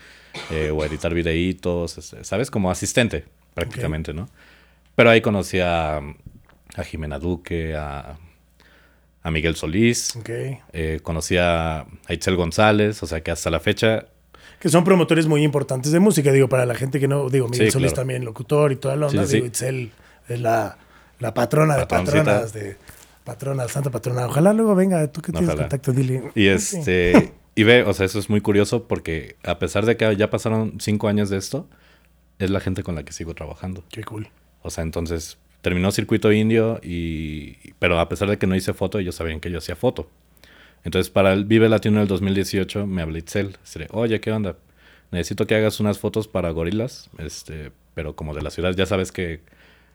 [0.51, 2.51] eh, o editar videitos, este, ¿sabes?
[2.51, 4.29] Como asistente, prácticamente, ¿no?
[4.95, 8.17] Pero ahí conocí a, a Jimena Duque, a,
[9.23, 10.29] a Miguel Solís, Ok.
[10.73, 14.05] eh, conocí a, Itzel González, o sea, que hasta la fecha
[14.59, 17.67] Que son promotores muy importantes de música, digo, para la gente que no, digo, Miguel
[17.67, 18.01] Sí, Solís claro.
[18.01, 19.47] también, locutor y toda la onda, Sí, sí, digo.
[19.47, 19.91] Itzel
[20.27, 20.77] es la,
[21.19, 22.77] la patrona de patronas, de
[23.23, 24.25] patrona, santa patrona.
[24.27, 25.63] Ojalá luego venga, tú que tienes Ojalá.
[25.63, 26.31] contacto, dile.
[26.35, 30.15] Y este, y ve, o sea, eso es muy curioso porque a pesar de que
[30.15, 31.67] ya pasaron cinco años de esto,
[32.39, 33.83] es la gente con la que sigo trabajando.
[33.91, 34.29] Qué cool.
[34.63, 38.99] O sea, entonces terminó Circuito Indio y, pero a pesar de que no hice foto,
[38.99, 40.09] ellos sabían que yo hacía foto.
[40.83, 43.57] Entonces para el Vive Latino del 2018 me habló Itzel.
[43.63, 44.55] Dice, Oye, ¿qué onda?
[45.11, 48.73] Necesito que hagas unas fotos para gorilas, este, pero como de la ciudad.
[48.75, 49.41] Ya sabes que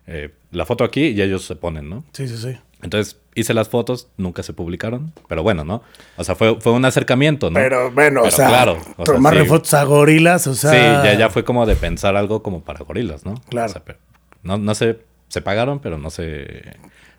[0.06, 2.04] eh, la foto aquí y ellos se ponen, ¿no?
[2.12, 2.56] Sí, sí, sí.
[2.82, 5.82] Entonces hice las fotos, nunca se publicaron, pero bueno, ¿no?
[6.16, 7.54] O sea, fue, fue un acercamiento, ¿no?
[7.54, 9.48] Pero bueno, o Pero sea, claro, o tomarle sí.
[9.48, 10.70] fotos a gorilas, o sea.
[10.70, 13.34] Sí, ya, ya fue como de pensar algo como para gorilas, ¿no?
[13.48, 13.70] Claro.
[13.70, 13.98] O sea, pero
[14.42, 16.62] no, no se, se pagaron, pero no se,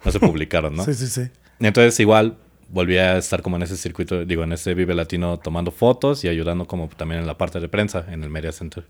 [0.05, 0.83] no se publicaron, ¿no?
[0.85, 1.21] Sí, sí, sí.
[1.59, 2.37] Entonces igual
[2.69, 6.27] volví a estar como en ese circuito, digo, en ese Vive Latino tomando fotos y
[6.27, 8.85] ayudando como también en la parte de prensa en el Media Center.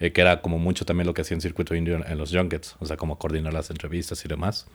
[0.00, 2.30] eh, que era como mucho también lo que hacía en Circuito Indio en, en los
[2.34, 4.66] junkets, o sea, como coordinar las entrevistas y demás.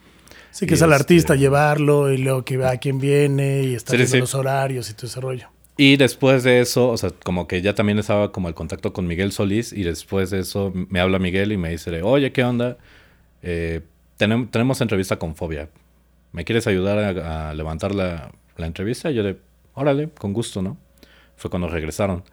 [0.51, 3.63] Sí, que Y es al este- artista llevarlo y luego que vea a quién viene
[3.63, 5.49] y estar Sí, los horarios y todo ese rollo.
[5.77, 9.07] Y después de eso, o sea, como que ya también estaba como el contacto con
[9.07, 12.77] Miguel Solís y después de eso me habla Miguel y me dice, oye, ¿qué onda?
[13.47, 13.81] Eh,
[14.17, 15.69] tenem- tenemos entrevista con Fobia.
[16.31, 19.11] ¿Me quieres ayudar a, a levantar la, la entrevista?
[19.11, 19.37] Y yo de,
[19.75, 20.77] órale, con gusto, ¿no?
[21.37, 22.23] Fue cuando regresaron.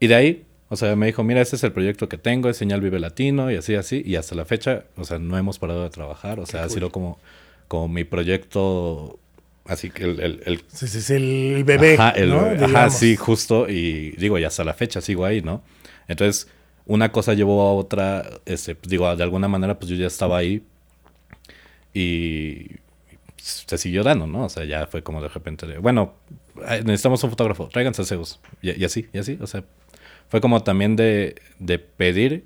[0.00, 2.56] Y de ahí, o sea, me dijo, mira, este es el proyecto que tengo, es
[2.56, 4.02] Señal Vive Latino y así, así.
[4.06, 6.40] Y hasta la fecha, o sea, no hemos parado de trabajar.
[6.40, 6.74] O sea, ha cool.
[6.74, 7.18] sido como,
[7.68, 9.18] como mi proyecto,
[9.66, 11.94] así que el- el- el Sí, sí, sí, el bebé.
[11.94, 12.40] Ajá, el- ¿no?
[12.64, 13.68] ajá, sí, justo.
[13.68, 15.62] Y digo, y hasta la fecha sigo ahí, ¿no?
[16.08, 16.48] Entonces,
[16.90, 18.28] una cosa llevó a otra.
[18.46, 20.64] Este, pues, digo, de alguna manera, pues yo ya estaba ahí.
[21.94, 22.66] Y
[23.36, 24.44] se siguió dando, ¿no?
[24.44, 26.14] O sea, ya fue como de repente de, bueno,
[26.84, 28.40] necesitamos un fotógrafo, tráiganse a Zeus.
[28.60, 29.38] Y, y así, y así.
[29.40, 29.64] O sea,
[30.28, 32.44] fue como también de, de pedir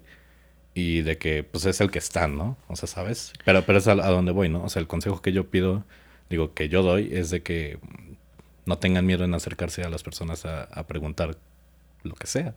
[0.74, 2.58] y de que, pues es el que está, ¿no?
[2.68, 3.32] O sea, ¿sabes?
[3.46, 4.62] Pero, pero es a, a donde voy, ¿no?
[4.64, 5.84] O sea, el consejo que yo pido,
[6.28, 7.78] digo, que yo doy, es de que
[8.66, 11.38] no tengan miedo en acercarse a las personas a, a preguntar
[12.02, 12.54] lo que sea.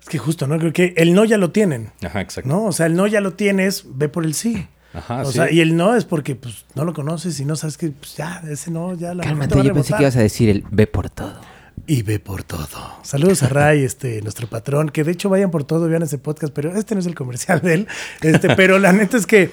[0.00, 0.58] Es que justo, ¿no?
[0.58, 2.48] Creo que el no ya lo tienen, Ajá, exacto.
[2.48, 2.64] ¿no?
[2.64, 4.66] O sea, el no ya lo tienes, ve por el sí.
[4.92, 5.34] Ajá, o sí.
[5.34, 8.16] sea, y el no es porque pues no lo conoces y no sabes que pues
[8.16, 11.10] ya, ese no, ya la Cálmate, yo pensé que ibas a decir el ve por
[11.10, 11.40] todo.
[11.86, 12.68] Y ve por todo.
[13.02, 16.52] Saludos a Ray, este, nuestro patrón, que de hecho vayan por todo, vean ese podcast,
[16.52, 17.88] pero este no es el comercial de él.
[18.20, 19.50] Este, pero la neta es que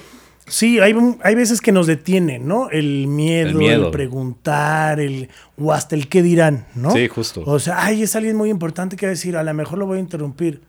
[0.48, 2.70] sí, hay, hay veces que nos detienen, ¿no?
[2.70, 6.90] El miedo, El preguntar, el o hasta el qué dirán, ¿no?
[6.90, 7.42] Sí, justo.
[7.46, 9.86] O sea, ay, es alguien muy importante que va a decir, a lo mejor lo
[9.86, 10.62] voy a interrumpir.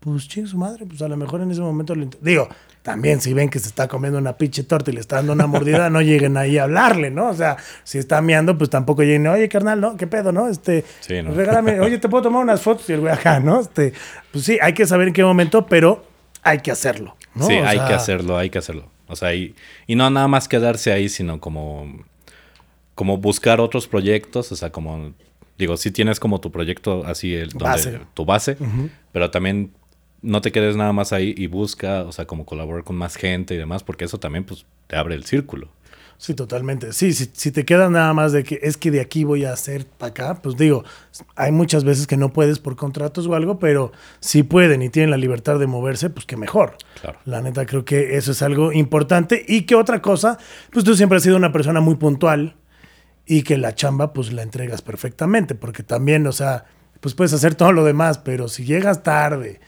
[0.00, 2.48] Pues chingue su madre, pues a lo mejor en ese momento lo inter- Digo,
[2.82, 5.48] también si ven que se está comiendo una pinche torta y le está dando una
[5.48, 7.30] mordida, no lleguen ahí a hablarle, ¿no?
[7.30, 9.96] O sea, si está meando, pues tampoco lleguen, oye, carnal, ¿no?
[9.96, 10.46] ¿Qué pedo, no?
[10.48, 11.32] Este, Sí, ¿no?
[11.34, 12.88] regálame, oye, ¿te puedo tomar unas fotos?
[12.88, 13.58] Y el güey acá, ¿no?
[13.60, 13.94] Este,
[14.30, 16.04] pues sí, hay que saber en qué momento, pero
[16.42, 17.46] hay que hacerlo, ¿no?
[17.46, 18.90] Sí, O hay sea, que hacerlo, hay que hacerlo.
[19.08, 19.54] O sea, y,
[19.86, 22.04] y no nada más quedarse ahí, sino como,
[22.94, 25.12] como buscar otros proyectos, o sea, como,
[25.58, 28.00] digo, si tienes como tu proyecto así, el, donde- Base.
[28.14, 28.56] tu base,
[29.12, 29.70] pero también
[30.22, 33.54] no te quedes nada más ahí y busca, o sea, como colaborar con más gente
[33.54, 35.68] y demás, porque eso también, pues, te abre el círculo.
[36.18, 36.92] Sí, totalmente.
[36.92, 39.52] Sí, si, si te queda nada más de que es que de aquí voy a
[39.52, 40.84] hacer para acá, pues digo,
[41.34, 45.10] hay muchas veces que no puedes por contratos o algo, pero si pueden y tienen
[45.10, 46.76] la libertad de moverse, pues que mejor.
[47.00, 47.18] Claro.
[47.26, 49.44] La neta creo que eso es algo importante.
[49.46, 50.38] Y que otra cosa,
[50.72, 52.56] pues tú siempre has sido una persona muy puntual
[53.26, 56.64] y que la chamba pues la entregas perfectamente, porque también, o sea,
[57.00, 59.60] pues puedes hacer todo lo demás, pero si llegas tarde,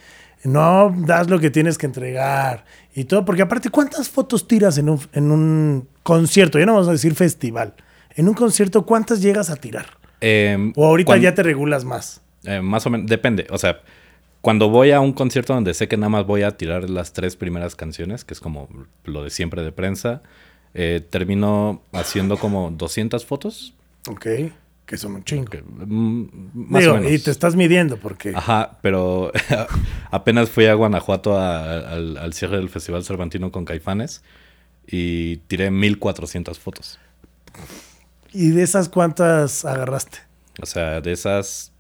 [0.45, 4.89] no das lo que tienes que entregar y todo, porque aparte, ¿cuántas fotos tiras en
[4.89, 6.59] un, en un concierto?
[6.59, 7.75] Ya no vamos a decir festival.
[8.17, 9.87] En un concierto, ¿cuántas llegas a tirar?
[10.23, 12.23] Em, O ahorita ya te regulas más.
[12.45, 13.47] Eh, más o menos, depende.
[13.51, 13.83] O sea,
[14.41, 17.37] cuando voy a un concierto donde sé que nada más voy a tirar las tres
[17.37, 18.69] primeras canciones, que es como
[19.05, 20.23] lo de siempre de prensa,
[20.75, 23.75] eh, termino haciendo como 200 fotos.
[24.09, 24.27] Ok,
[24.87, 25.51] que son un chingo.
[25.87, 26.23] mm,
[26.55, 27.13] más Digo, o menos.
[27.13, 28.33] y te estás midiendo porque...
[28.35, 29.31] Ajá, pero
[30.11, 34.23] apenas fui a Guanajuato a- al, al cierre del Festival Cervantino con Caifanes
[34.91, 36.99] y tiré 1400 fotos.
[38.33, 40.19] ¿Y de esas cuántas agarraste?
[40.61, 41.73] O sea, de esas,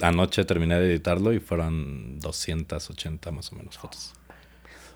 [0.00, 4.12] anoche terminé de editarlo y fueron 280 más o menos fotos.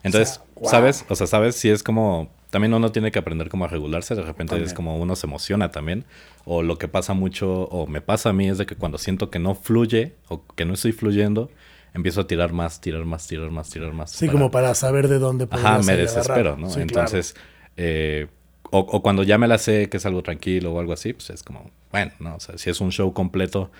[0.02, 0.70] Entonces, O sea, wow.
[0.70, 1.04] ¿sabes?
[1.08, 1.56] O sea, ¿sabes?
[1.56, 2.30] Si es como...
[2.50, 4.14] También uno tiene que aprender como a regularse.
[4.14, 4.66] De repente También.
[4.68, 6.04] es como uno se emociona también.
[6.44, 9.30] O lo que pasa mucho, o me pasa a mí, es de que cuando siento
[9.30, 11.50] que no fluye o que no estoy fluyendo,
[11.94, 14.10] empiezo a tirar más, tirar más, tirar más, tirar más.
[14.10, 16.58] Sí, como para saber de dónde Ajá, podrías me desespero, agarrar.
[16.58, 16.66] ¿no?
[16.68, 16.82] Sí, claro.
[16.82, 17.34] Entonces,
[17.76, 18.26] eh,
[18.70, 21.30] o, o cuando ya me la sé que es algo tranquilo o algo así, pues
[21.30, 22.36] es como, bueno, ¿no?
[22.36, 23.70] O sea, si es un show completo,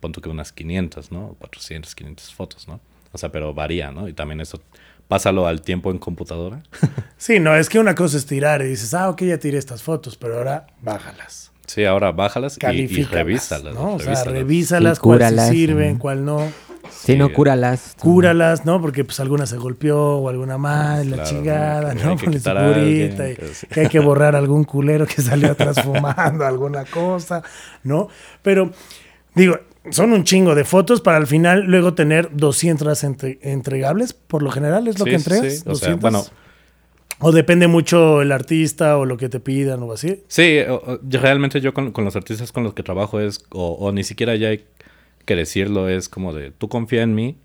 [0.00, 1.36] ponto que unas 500, ¿no?
[1.38, 2.80] 400, 500 fotos, ¿no?
[3.12, 4.08] O sea, pero varía, ¿no?
[4.08, 4.60] Y también eso,
[5.06, 6.62] pásalo al tiempo en computadora.
[7.18, 9.80] Sí, no, es que una cosa es tirar y dices, ah, ok, ya tiré estas
[9.82, 11.52] fotos, pero ahora bájalas.
[11.66, 13.74] Sí, ahora bájalas y, y revísalas.
[13.74, 13.94] ¿no?
[13.94, 14.32] O sea, revísalas.
[14.34, 15.98] revísalas, Sí, cuál sí cúralas, sirven, ajá.
[16.00, 16.52] cuál no.
[16.94, 17.32] Si no, Sí.
[17.34, 17.96] cúralas.
[18.00, 18.80] Cúralas, ¿no?
[18.80, 22.00] Porque pues alguna se golpeó o alguna más, la Claro, chingada, ¿no?
[22.00, 22.10] Que ¿no?
[22.12, 23.66] hay que y sí.
[23.80, 27.42] hay que borrar algún culero que salió atrás fumando alguna cosa,
[27.84, 28.08] ¿no?
[28.42, 28.70] Pero,
[29.34, 29.58] digo,
[29.90, 34.50] son un chingo de fotos para al final luego tener 200 entre- entregables, por lo
[34.50, 35.54] general es lo Sí, que sí, entregas.
[35.54, 35.62] sí.
[35.66, 36.00] O sea, 200.
[36.00, 36.24] bueno,
[37.24, 40.24] O depende mucho el artista o lo que te pidan o así.
[40.26, 43.44] Sí, o- o- yo realmente yo con, con los artistas con los que trabajo es,
[43.50, 44.64] o, o ni siquiera ya hay
[45.24, 47.36] que decirlo, es como de, tú confía en mí,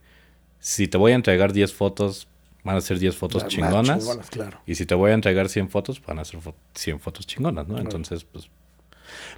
[0.59, 2.27] si te voy a entregar 10 fotos,
[2.63, 4.59] van a ser 10 fotos chingonas, chingonas, claro.
[4.65, 7.67] y si te voy a entregar 100 fotos, van a ser fo- 100 fotos chingonas,
[7.67, 7.77] ¿no?
[7.79, 8.49] Entonces, pues,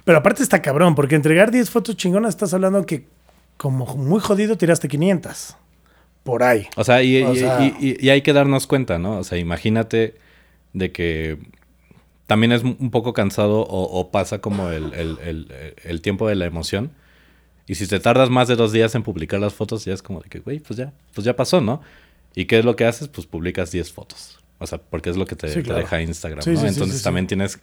[0.04, 3.06] Pero aparte está cabrón, porque entregar 10 fotos chingonas estás hablando que
[3.56, 5.56] como muy jodido tiraste 500.
[6.24, 6.66] Por ahí.
[6.76, 9.18] o sea, y, O y- sea- y- y- y hay que darnos cuenta, ¿no?
[9.18, 10.16] O sea, imagínate
[10.74, 11.38] de que
[12.26, 16.34] también es un poco cansado o, o pasa como el, el- el- el tiempo de
[16.36, 16.90] la emoción.
[17.70, 20.20] Y si te tardas más de dos días en publicar las fotos, ya es como
[20.20, 21.80] de que, güey, pues ya, pues ya pasó, ¿no?
[22.34, 23.06] ¿Y qué es lo que haces?
[23.06, 24.40] Pues publicas 10 fotos.
[24.58, 25.78] O sea, porque es lo que te, Sí, te claro.
[25.80, 26.60] deja Instagram, Sí, ¿no?
[26.62, 27.60] sí, Entonces también tienes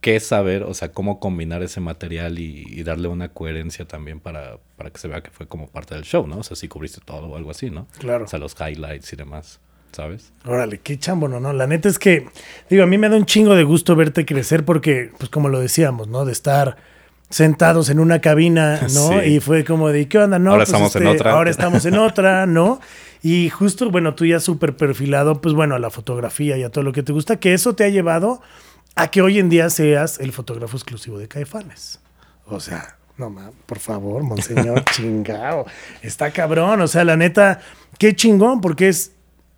[0.00, 4.58] que saber, o sea, cómo combinar ese material y, y darle una coherencia también para,
[4.76, 6.38] para que se vea que fue como parte del show, ¿no?
[6.38, 7.86] O sea, si cubriste todo o algo así, ¿no?
[7.98, 8.24] Claro.
[8.24, 9.60] O sea, los highlights y demás,
[9.92, 10.32] ¿sabes?
[10.44, 11.52] Órale, qué chambono, ¿no?
[11.52, 12.26] La neta es que,
[12.68, 15.60] digo, a mí me da un chingo de gusto verte crecer porque, pues como lo
[15.60, 16.24] decíamos, ¿no?
[16.24, 16.76] De estar
[17.30, 19.20] sentados en una cabina, ¿no?
[19.20, 19.26] Sí.
[19.26, 20.38] Y fue como de, ¿qué onda?
[20.38, 21.32] No, Ahora pues, estamos en este, otra.
[21.32, 22.80] Ahora estamos en otra, ¿no?
[23.22, 26.84] Y justo, bueno, tú ya súper perfilado, pues bueno, a la fotografía y a todo
[26.84, 28.40] lo que te gusta, que eso te ha llevado
[28.94, 31.98] a que hoy en día seas el fotógrafo exclusivo de Caifanes.
[32.46, 35.66] O sea, no mames, por favor, monseñor, chingao.
[36.02, 37.60] Está cabrón, o sea, la neta,
[37.98, 39.12] qué chingón, porque es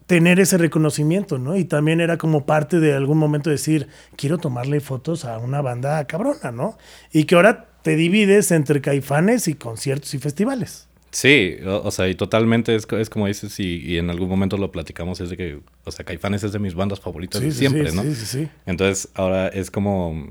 [0.08, 1.54] tener ese reconocimiento, ¿no?
[1.54, 6.02] Y también era como parte de algún momento decir, quiero tomarle fotos a una banda
[6.06, 6.78] cabrona, ¿no?
[7.12, 10.88] Y que ahora te divides entre caifanes y conciertos y festivales.
[11.10, 14.56] Sí, o, o sea, y totalmente es, es como dices, y, y en algún momento
[14.56, 17.90] lo platicamos, es de que, o sea, Caifanes es de mis bandas favoritas de siempre,
[17.90, 18.02] sí, ¿no?
[18.02, 18.48] Sí, sí, sí.
[18.64, 20.26] Entonces, ahora es como.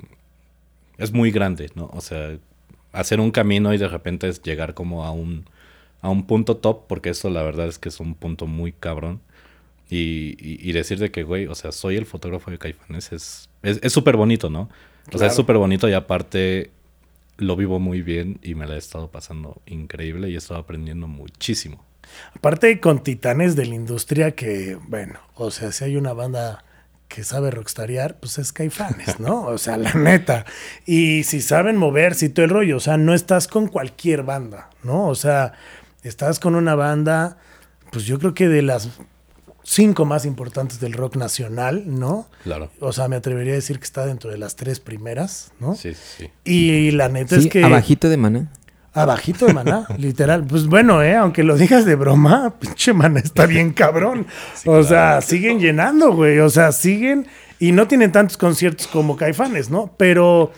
[0.97, 1.91] Es muy grande, ¿no?
[1.93, 2.35] O sea,
[2.93, 5.45] hacer un camino y de repente es llegar como a un,
[6.01, 9.19] a un punto top, porque eso la verdad es que es un punto muy cabrón.
[9.89, 13.49] Y, y, y decir de que, güey, o sea, soy el fotógrafo de Caifanes es
[13.63, 14.69] es es súper bonito, ¿no?
[15.13, 16.71] O sea, es súper bonito y aparte
[17.37, 21.07] lo vivo muy bien y me la he estado pasando increíble y he estado aprendiendo
[21.07, 21.83] muchísimo.
[22.35, 26.63] Aparte con titanes de la industria que, bueno, o sea, si hay una banda
[27.07, 29.41] que sabe rockstarear, pues es Caifanes, ¿no?
[29.45, 30.45] O sea, la neta.
[30.85, 34.69] Y si saben moverse y todo el rollo, o sea, no estás con cualquier banda,
[34.83, 35.07] ¿no?
[35.07, 35.53] O sea,
[36.03, 37.37] estás con una banda,
[37.91, 38.89] pues yo creo que de las
[39.67, 42.27] cinco más importantes del rock nacional, ¿no?
[42.43, 42.71] Claro.
[42.79, 45.75] O sea, me atrevería a decir que está dentro de las tres primeras, ¿no?
[45.75, 46.31] Sí, sí, sí.
[46.45, 47.63] Y la neta Sí, es que...
[47.63, 48.51] abajito de maná.
[48.93, 50.45] Abajito de maná, literal.
[50.47, 54.25] Pues bueno, eh, aunque lo digas de broma, pinche maná está bien cabrón.
[54.55, 54.87] Sí, o claro.
[54.87, 56.39] sea, siguen llenando, güey.
[56.39, 57.27] O sea, siguen
[57.59, 59.91] y no tienen tantos conciertos como Caifanes, ¿no?
[59.97, 60.53] Pero,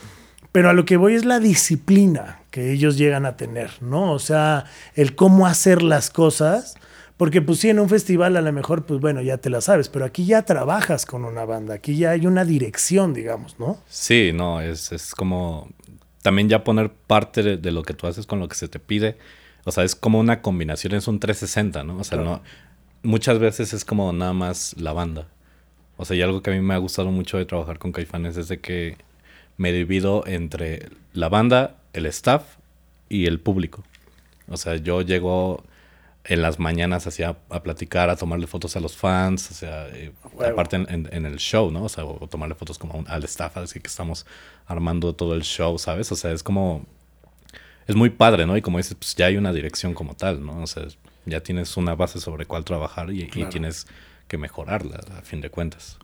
[0.51, 4.11] pero a lo que voy es la disciplina que ellos llegan a tener, ¿no?
[4.11, 6.75] O sea, el cómo hacer las cosas.
[7.19, 9.89] Porque pues sí, en un festival a lo mejor, pues bueno, ya te la sabes,
[9.89, 13.77] pero aquí ya trabajas con una banda, aquí ya hay una dirección, digamos, ¿no?
[13.89, 15.67] Sí, no, es, es como
[16.21, 18.79] también ya poner parte de, de lo que tú haces con lo que se te
[18.79, 19.17] pide.
[19.65, 21.97] O sea, es como una combinación, es un 360, ¿no?
[21.97, 22.37] O sea, Claro.
[22.37, 22.41] no,
[23.03, 25.27] muchas veces es como nada más la banda.
[25.97, 28.37] O sea, y algo que a mí me ha gustado mucho de trabajar con Caifanes
[28.37, 28.95] es de que
[29.57, 32.43] me divido entre la banda, el staff
[33.09, 33.83] y el público.
[34.47, 35.65] O sea, yo llego
[36.29, 40.11] en las mañanas hacia a platicar, a tomarle fotos a los fans, o sea, eh,
[40.49, 41.83] aparte en, en- en el show, ¿no?
[41.83, 44.25] O sea, o, o tomarle fotos como un- al staff, así que estamos
[44.67, 46.11] armando todo el show, ¿sabes?
[46.11, 46.85] O sea, es como,
[47.87, 48.55] es muy padre, ¿no?
[48.55, 50.61] Y como dices, pues ya hay una dirección como tal, ¿no?
[50.61, 50.83] O sea,
[51.25, 53.87] ya tienes una base sobre cuál trabajar y, tienes
[54.27, 55.97] que mejorarla, a fin de cuentas.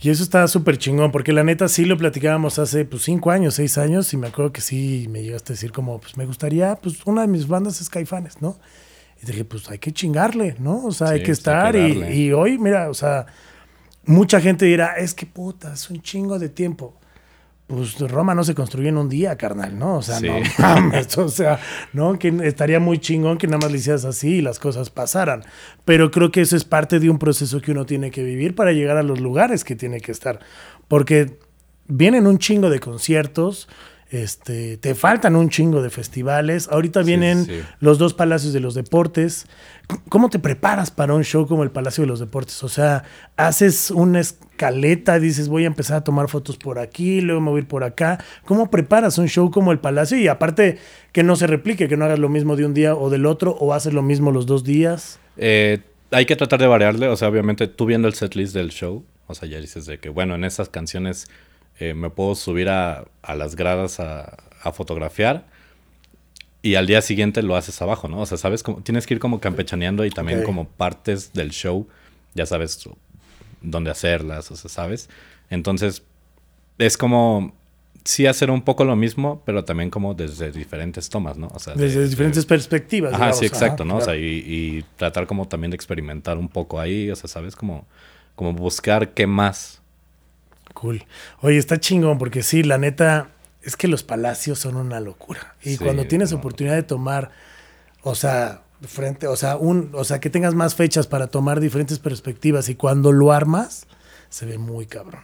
[0.00, 3.54] Y eso está súper chingón, porque la neta sí lo platicábamos hace pues cinco años,
[3.54, 6.74] seis años, y me acuerdo que sí me llegaste a decir como, pues me gustaría,
[6.76, 8.58] pues una de mis bandas es Caifanes, ¿no?
[9.22, 10.84] Y dije, pues hay que chingarle, ¿no?
[10.86, 11.72] O sea, hay que pues, hay estar.
[11.72, 13.26] que y, y hoy, mira, o sea,
[14.04, 16.96] mucha gente dirá, es que puta, es un chingo de tiempo.
[17.66, 19.96] Pues Roma no se construyó en un día, carnal, ¿no?
[19.98, 20.26] O sea, Sí.
[20.26, 21.60] no mames, o sea,
[21.92, 22.18] ¿no?
[22.18, 25.44] Que estaría muy chingón que nada más le hicieras así y las cosas pasaran.
[25.84, 28.72] Pero creo que eso es parte de un proceso que uno tiene que vivir para
[28.72, 30.40] llegar a los lugares que tiene que estar.
[30.88, 31.38] Porque
[31.86, 33.68] vienen un chingo de conciertos,
[34.10, 36.68] este, te faltan un chingo de festivales.
[36.70, 37.60] Ahorita vienen sí.
[37.78, 39.46] los dos palacios de los deportes.
[40.08, 42.62] ¿Cómo te preparas para un show como el Palacio de los Deportes?
[42.62, 43.04] O sea,
[43.36, 47.58] haces una escaleta, dices voy a empezar a tomar fotos por aquí, luego me voy
[47.58, 48.22] a ir por acá.
[48.44, 50.18] ¿Cómo preparas un show como el Palacio?
[50.18, 50.78] Y aparte,
[51.12, 53.52] que no se replique, que no hagas lo mismo de un día o del otro,
[53.52, 55.18] o haces lo mismo los dos días.
[55.36, 59.04] Eh, hay que tratar de variarle, o sea, obviamente tú viendo el setlist del show,
[59.26, 61.28] o sea, ya dices de que, bueno, en esas canciones
[61.80, 65.46] eh, me puedo subir a, a las gradas a, a fotografiar
[66.62, 68.20] y al día siguiente lo haces abajo, ¿no?
[68.20, 71.88] O sea, sabes, como, tienes que ir como campechaneando y también como partes del show,
[72.34, 72.86] ya sabes
[73.62, 75.08] dónde hacerlas, o sea, ¿sabes?
[75.48, 76.02] Entonces,
[76.78, 77.54] es como,
[78.04, 81.48] sí hacer un poco lo mismo, pero también como desde diferentes tomas, ¿no?
[81.54, 83.12] O sea, de- Desde de- diferentes perspectivas.
[83.14, 83.38] Ajá, digamos.
[83.38, 83.98] sí, exacto, Ajá, ¿no?
[83.98, 87.56] O sea, y, y tratar como también de experimentar un poco ahí, o sea, ¿sabes?
[87.56, 87.86] Como,
[88.36, 89.79] como buscar qué más.
[90.74, 91.04] Cool.
[91.40, 93.28] Oye, está chingón porque sí, la neta,
[93.62, 95.54] es que los palacios son una locura.
[95.62, 96.38] Y Sí, cuando tienes no.
[96.38, 97.30] oportunidad de tomar,
[98.02, 101.98] o sea, frente, o sea, un, o sea, que tengas más fechas para tomar diferentes
[101.98, 103.86] perspectivas y cuando lo armas,
[104.28, 105.22] se ve muy cabrón.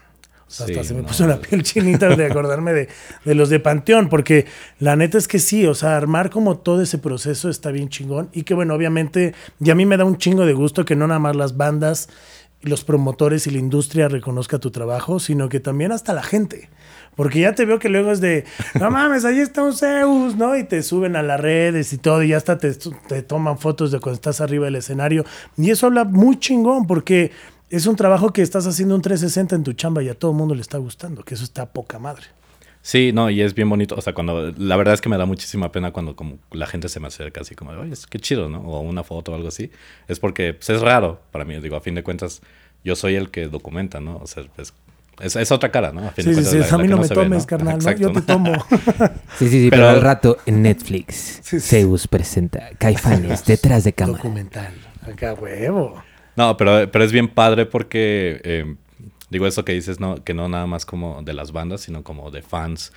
[0.49, 1.09] O sea, hasta se me no.
[1.09, 2.89] puso la piel chinita de acordarme de,
[3.25, 4.47] de los de Panteón, porque
[4.79, 8.29] la neta es que sí, o sea, armar como todo ese proceso está bien chingón
[8.33, 11.09] y que bueno, obviamente, y a mí me da un chingo de gusto que no
[11.09, 12.09] nada más las bandas,
[12.63, 16.69] los promotores y la industria reconozca tu trabajo, sino que también hasta la gente.
[17.15, 18.45] Porque ya te veo que luego es de,
[18.79, 20.57] no mames, ahí está un Zeus, ¿no?
[20.57, 24.01] Y te suben a las redes y todo, y hasta te, te toman fotos de
[24.01, 25.25] cuando estás arriba del escenario.
[25.57, 27.33] Y eso habla muy chingón, porque
[27.71, 30.37] es un trabajo que estás haciendo un 360 en tu chamba y a todo el
[30.37, 32.25] mundo le está gustando, que eso está poca madre.
[32.89, 33.97] Sí, no, y es bien bonito.
[33.97, 34.53] O sea, cuando.
[34.59, 37.41] La verdad es que me da muchísima pena cuando como la gente se me acerca
[37.41, 38.61] así como, oye, es- qué chido, ¿no?
[38.61, 39.73] O una foto o algo así.
[40.07, 41.59] Es porque pues, es raro para mí.
[41.61, 42.43] Digo, a fin de cuentas,
[42.85, 44.19] yo soy el que documenta, ¿no?
[44.19, 44.73] O sea, es,
[45.21, 46.07] es, es otra cara, ¿no?
[46.07, 47.23] A fin Sí, de sí, cuentas, sí, la- a mí que no me se ve,
[47.25, 47.47] tomes, ¿no?
[47.49, 47.81] carnal, ¿no?
[47.81, 48.53] Exacto, yo te tomo.
[49.39, 51.69] Sí, sí, sí, pero, Pero- al rato en Netflix, Sí, sí.
[51.69, 54.19] Zeus presenta Caifanes detrás de cámara.
[54.23, 54.73] Documental.
[55.03, 56.01] Acá huevo.
[56.37, 58.77] No, pero, pero es bien padre porque, eh,
[59.31, 62.31] digo, eso que dices, no, que no nada más como de las bandas, sino como
[62.31, 62.93] de fans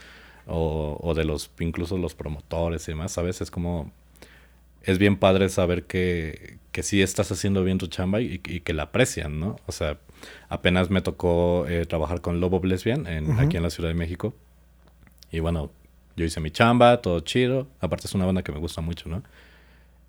[0.46, 3.42] o, o de los, incluso los promotores y demás, ¿sabes?
[3.42, 3.92] Es como,
[4.84, 8.74] es bien padre saber que, que sí estás haciendo bien tu chamba y, y que
[8.74, 9.58] la aprecian, ¿no?
[9.68, 9.98] O sea,
[10.50, 14.34] apenas me tocó eh, trabajar con Lobo Lesbian en, aquí en la Ciudad de México.
[15.32, 15.72] Y bueno,
[16.16, 17.68] yo hice mi chamba, todo chido.
[17.80, 19.24] Aparte es una banda que me gusta mucho, ¿no?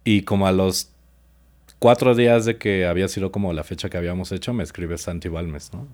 [0.04, 0.90] Y como a los
[1.78, 5.28] cuatro días de que había sido como la fecha que habíamos hecho, me escribe Santi
[5.28, 5.86] Balmes, ¿no?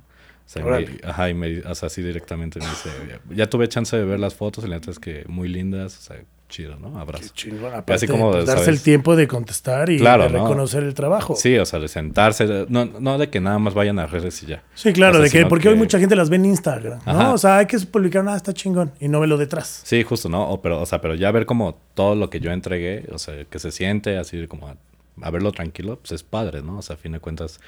[0.47, 2.89] Sea, me- ajá, y me, o sea, así directamente me dice,
[3.35, 6.01] ya tuve chance de ver las fotos y la neta es que muy lindas, o
[6.01, 6.17] sea,
[6.49, 6.93] chido, ¿no?
[6.95, 7.31] Qué Abrazo.
[7.35, 7.75] chingón.
[7.75, 10.45] Aparte, como, pues, darse el tiempo de contestar y Claro, de ¿no?
[10.45, 11.35] reconocer el trabajo.
[11.35, 14.47] Sí, o sea, de sentarse, no, no de que nada más vayan a redes y
[14.47, 14.63] ya.
[14.77, 17.11] Sí, claro, O sea, de que, porque hoy mucha gente las ve en Instagram, ¿no?
[17.13, 17.33] Ajá.
[17.35, 19.81] O sea, hay que publicar, nada, está chingón, y no ve lo detrás.
[19.83, 20.49] Sí, justo, ¿no?
[20.49, 23.45] O, pero, o sea, pero ya ver como todo lo que yo entregué, o sea,
[23.47, 24.77] que se siente así como a,
[25.23, 26.79] a verlo tranquilo, pues es padre, ¿no?
[26.79, 27.59] O sea, a fin de cuentas,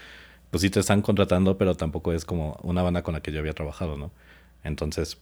[0.50, 3.40] pues sí te están contratando, pero tampoco es como una banda con la que yo
[3.40, 4.12] había trabajado, ¿no?
[4.64, 5.18] Entonces,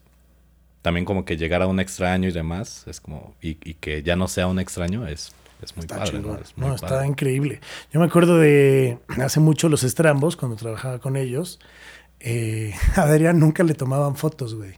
[0.82, 4.16] también como que llegar a un extraño y demás, es como, y, y que ya
[4.16, 6.20] no sea un extraño, es, es muy Está padre.
[6.20, 6.36] ¿no?
[6.38, 7.60] Es muy No, está increíble.
[7.92, 11.58] Yo me acuerdo de hace mucho los estrambos, cuando trabajaba con ellos.
[12.20, 14.72] eh, a Adrián nunca le tomaban fotos, güey.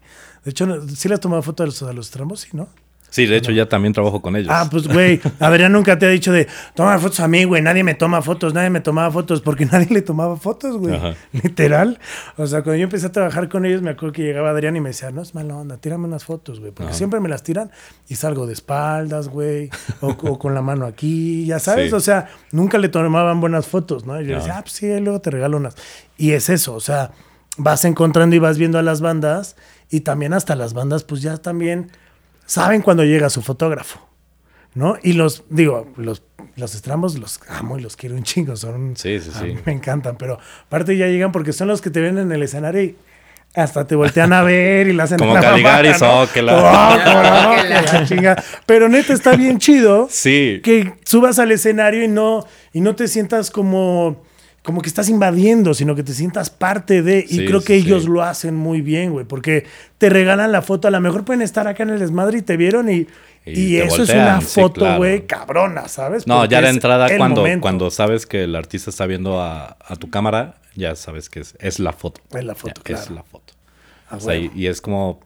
[0.44, 2.68] De hecho, sí les tomaba fotos a los, a los estrambos, sí, ¿no?
[3.10, 4.48] Sí, de hecho ya también trabajo con ellos.
[4.52, 7.82] Ah, pues, güey, Adrián nunca te ha dicho de, toma fotos a mí, güey, nadie
[7.82, 10.98] me toma fotos, nadie me tomaba fotos, porque nadie le tomaba fotos, güey.
[11.32, 11.98] Literal.
[12.36, 14.80] O sea, cuando yo empecé a trabajar con ellos, me acuerdo que llegaba Adrián y
[14.80, 16.98] me decía, no es mala onda, tírame unas fotos, güey, porque Ajá.
[16.98, 17.70] siempre me las tiran
[18.08, 21.94] y salgo de espaldas, güey, o, o con la mano aquí, ya sabes, Sí.
[21.96, 24.20] o sea, nunca le tomaban buenas fotos, ¿no?
[24.20, 24.38] Y yo Ajá.
[24.44, 25.76] decía, ah, pues sí, luego te regalo unas.
[26.18, 27.12] Y es eso, o sea,
[27.56, 29.56] vas encontrando y vas viendo a las bandas
[29.90, 31.90] y también hasta las bandas, pues ya también
[32.48, 34.00] saben cuando llega su fotógrafo,
[34.74, 34.96] ¿no?
[35.02, 36.22] Y los, digo, los,
[36.56, 38.96] los estrambos los amo y los quiero un chingo, son...
[38.96, 39.54] Sí, sí, sí.
[39.66, 42.82] me encantan, pero aparte ya llegan porque son los que te ven en el escenario
[42.82, 42.96] y
[43.54, 46.22] hasta te voltean a ver y la hacen Como la Caligari, ¿no?
[46.22, 46.46] Oh, cómo
[47.56, 48.44] no, que la chinga.
[48.66, 50.60] Pero neta está bien chido Sí.
[50.64, 54.22] que subas al escenario y no, y no te sientas como,
[54.68, 57.24] como que estás invadiendo, sino que te sientas parte de.
[57.26, 58.08] Y Sí, creo sí, que ellos sí.
[58.10, 59.64] lo hacen muy bien, güey, porque
[59.96, 60.86] te regalan la foto.
[60.88, 63.06] A lo mejor pueden estar acá en el desmadre y te vieron y,
[63.46, 64.98] Y, eso es una foto, claro.
[64.98, 66.26] güey, cabrona, ¿sabes?
[66.26, 67.62] No, Porque ya es entrada, cuando, momento.
[67.62, 71.56] cuando sabes que el artista está viendo a, a tu cámara, ya sabes que es,
[71.58, 72.20] es la foto.
[72.36, 73.14] Es la foto, Ya, Es claro.
[73.14, 73.54] la foto.
[74.10, 75.20] Ah, O sea, y, es como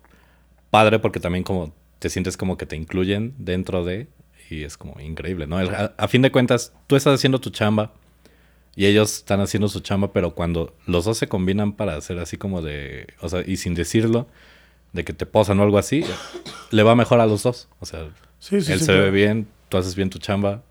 [0.70, 4.06] padre porque también como te sientes como que te incluyen dentro de
[4.50, 5.58] y es como increíble, ¿no?
[5.60, 7.92] El- A, a fin de cuentas, tú estás haciendo tu chamba
[8.74, 12.36] y ellos están haciendo su chamba, pero cuando los dos se combinan para hacer así
[12.36, 14.26] como de, o sea, y sin decirlo,
[14.92, 16.04] de que te posan o algo así,
[16.70, 17.68] le va mejor a los dos.
[17.80, 18.08] O sea,
[18.42, 20.62] Sí, sí, él sí, se ve bien, tú haces bien tu chamba.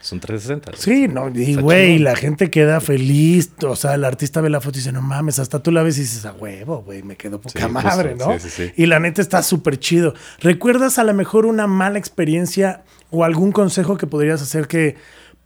[0.00, 0.72] Son 360.
[0.76, 4.78] Sí, no, y güey, la gente queda feliz, o sea, el artista ve la foto
[4.78, 7.40] y dice, no mames, hasta tú la ves y dices, a huevo, güey, me quedó
[7.40, 8.38] poca madre, justo, ¿no?
[8.40, 8.72] sí, sí, sí.
[8.76, 10.14] Y la neta está súper chido.
[10.40, 14.96] ¿Recuerdas a lo mejor una mala experiencia o algún consejo que podrías hacer que,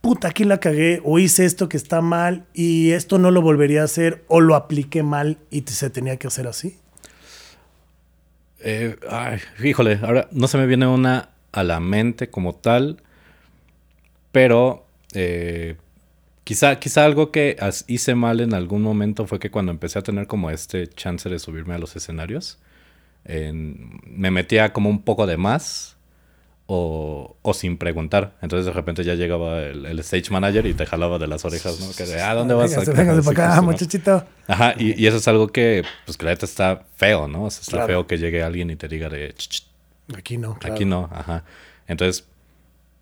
[0.03, 3.80] puta, aquí la cagué, o hice esto que está mal y esto no lo volvería
[3.80, 6.76] a hacer, o lo apliqué mal y se tenía que hacer así?
[8.61, 13.03] Eh, ay, híjole, ahora no se me viene una a la mente como tal,
[14.32, 14.84] pero
[15.14, 15.76] eh,
[16.44, 20.26] quizá, quizá algo que hice mal en algún momento fue que cuando empecé a tener
[20.26, 22.59] como este chance de subirme a los escenarios,
[23.24, 25.96] en- me metía como un poco de más
[26.75, 28.33] o, o sin preguntar.
[28.41, 31.79] Entonces de repente ya llegaba el, el stage manager y te jalaba de las orejas,
[31.81, 31.93] ¿no?
[31.95, 32.70] Que de, ah, ¿dónde vas?
[32.70, 34.25] Véngase, véngase para acá, muchachito.
[34.47, 37.45] Ajá, y, y eso es algo que, pues que la neta está feo, ¿no?
[37.45, 37.87] O sea, está Claro.
[37.89, 39.66] feo que llegue alguien y te diga de, "Ch, ch,
[40.16, 40.75] Aquí no, claro.
[40.75, 41.45] aquí no, ajá.
[41.87, 42.27] Entonces,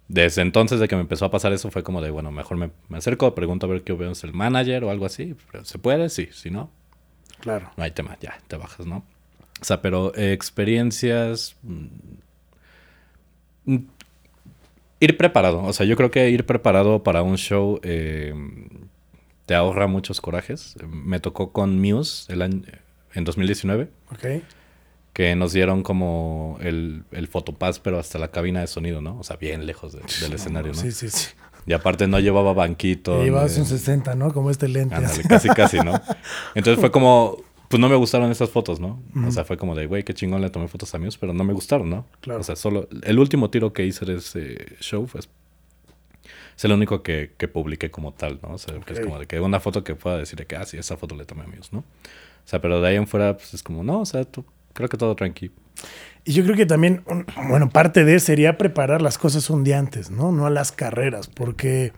[0.08, 2.70] desde entonces de que me empezó a pasar eso, fue como de, bueno, mejor me,
[2.88, 5.36] me acerco, pregunto a ver qué veo, es el manager o algo así.
[5.62, 6.08] ¿Se puede?
[6.08, 6.70] Sí, si no,
[7.38, 7.70] Claro.
[7.76, 9.04] no hay tema, ya, te bajas, ¿no?
[9.60, 11.54] O sea, pero eh, experiencias...
[13.64, 13.76] mm,
[15.00, 18.34] ir preparado, o sea, yo creo que ir preparado para un show eh,
[19.46, 20.76] te ahorra muchos corajes.
[20.88, 22.62] Me tocó con Muse el año,
[23.14, 24.42] en 2019, Ok.
[25.12, 29.18] que nos dieron como el, el fotopass, pero hasta la cabina de sonido, ¿no?
[29.18, 30.78] O sea, bien lejos de- del escenario, ¿no?
[30.80, 31.28] Sí, sí, sí.
[31.66, 33.20] Y aparte no llevaba banquito.
[33.20, 34.32] Y llevabas un 60, ¿no?
[34.32, 34.94] Como este lente.
[34.94, 35.92] Ándale, casi, casi, ¿no?
[36.54, 37.36] Entonces fue como,
[37.70, 39.00] pues no me gustaron esas fotos, ¿no?
[39.26, 41.44] O sea, fue como de, güey, qué chingón le tomé fotos a Muse, pero no
[41.44, 42.04] me gustaron, ¿no?
[42.20, 42.40] Claro.
[42.40, 47.02] O sea, solo, el último tiro que hice de ese show fue, es el único
[47.04, 48.54] que, que publiqué como tal, ¿no?
[48.54, 50.66] O sea, que es como de que una foto que pueda decir de que, ah,
[50.66, 51.78] sí, esa foto le tomé a Muse, ¿no?
[51.78, 51.84] O
[52.50, 54.96] sea, pero de ahí en fuera, pues es como, no, o sea, tú, creo que
[54.96, 55.52] todo tranqui.
[56.24, 59.78] Y yo creo que también, un- bueno, parte de sería preparar las cosas un día
[59.78, 60.32] antes, ¿no?
[60.32, 61.92] No a las carreras, porque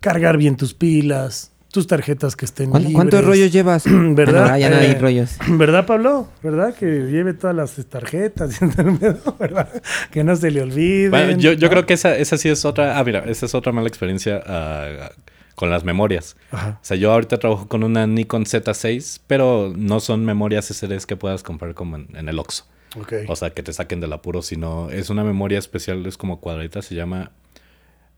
[0.00, 2.96] cargar bien tus pilas, tus tarjetas que estén ¿Cuánto- libres.
[2.96, 3.84] ¿Cuántos rollos llevas?
[3.90, 4.56] ¿Verdad?
[4.56, 5.36] Ya no hay Eh, rollos.
[5.48, 6.28] ¿Verdad, Pablo?
[6.42, 6.74] ¿Verdad?
[6.74, 8.58] Que lleve todas las tarjetas,
[9.38, 9.68] ¿verdad?
[10.10, 11.10] Que no se le olviden.
[11.10, 13.72] Bueno, yo, yo creo que esa, esa sí es otra, ah, mira, esa es otra
[13.72, 15.10] mala experiencia ah,
[15.54, 16.36] con las memorias.
[16.50, 16.78] Ajá.
[16.80, 21.16] O sea, yo ahorita trabajo con una Nikon Z6, pero no son memorias SSDs que
[21.16, 22.64] puedas comprar como en, en el Oxxo.
[22.98, 23.12] Ok.
[23.28, 26.80] O sea, que te saquen del apuro, sino es una memoria especial, es como cuadradita,
[26.80, 27.32] se llama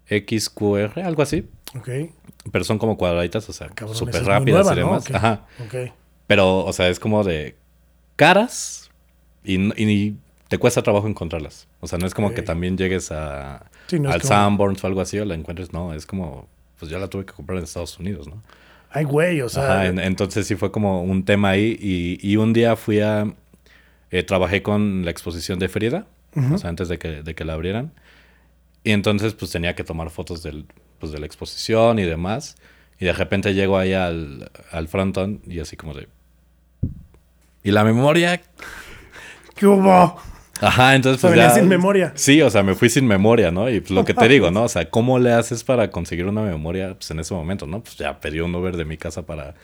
[0.08, 1.48] XQR, algo así.
[1.78, 1.88] Ok.
[2.52, 4.86] Pero son como cuadraditas, o sea, súper rápidas nueva, y ¿no?
[4.86, 5.10] demás.
[5.14, 5.46] Ajá.
[5.64, 5.92] Ok.
[6.26, 7.56] Pero, o sea, es como de
[8.16, 8.90] caras
[9.44, 10.16] y, y
[10.48, 11.68] te cuesta trabajo encontrarlas.
[11.80, 14.82] O sea, no es como que también llegues a, Sí, no es al como- Sanborns
[14.84, 15.72] o algo así o la encuentres.
[15.72, 16.48] No, es como,
[16.78, 18.42] pues yo la tuve que comprar en Estados Unidos, ¿no?
[18.90, 19.64] Ay, güey, o sea.
[19.64, 21.76] Ajá, en- entonces sí fue como un tema ahí.
[21.80, 23.32] Y, y un día fui a.
[24.10, 26.06] eh, trabajé con la exposición de Frida,
[26.52, 27.92] o sea, antes de que, de que la abrieran.
[28.84, 30.66] Y entonces, pues tenía que tomar fotos del,
[30.98, 32.56] pues, de la exposición y demás.
[32.98, 36.08] Y de repente llego ahí al, al frontón y así como de.
[37.62, 38.40] Y la memoria.
[39.54, 40.16] ¿Qué hubo?
[40.60, 42.12] Ajá, entonces pues ya- sin memoria.
[42.14, 43.68] Sí, o sea, me fui sin memoria, ¿no?
[43.68, 44.62] Y pues lo que te digo, ¿no?
[44.64, 47.82] O sea, ¿cómo le haces para conseguir una memoria pues, en ese momento, ¿no?
[47.82, 49.54] Pues ya pedí un Uber de mi casa para,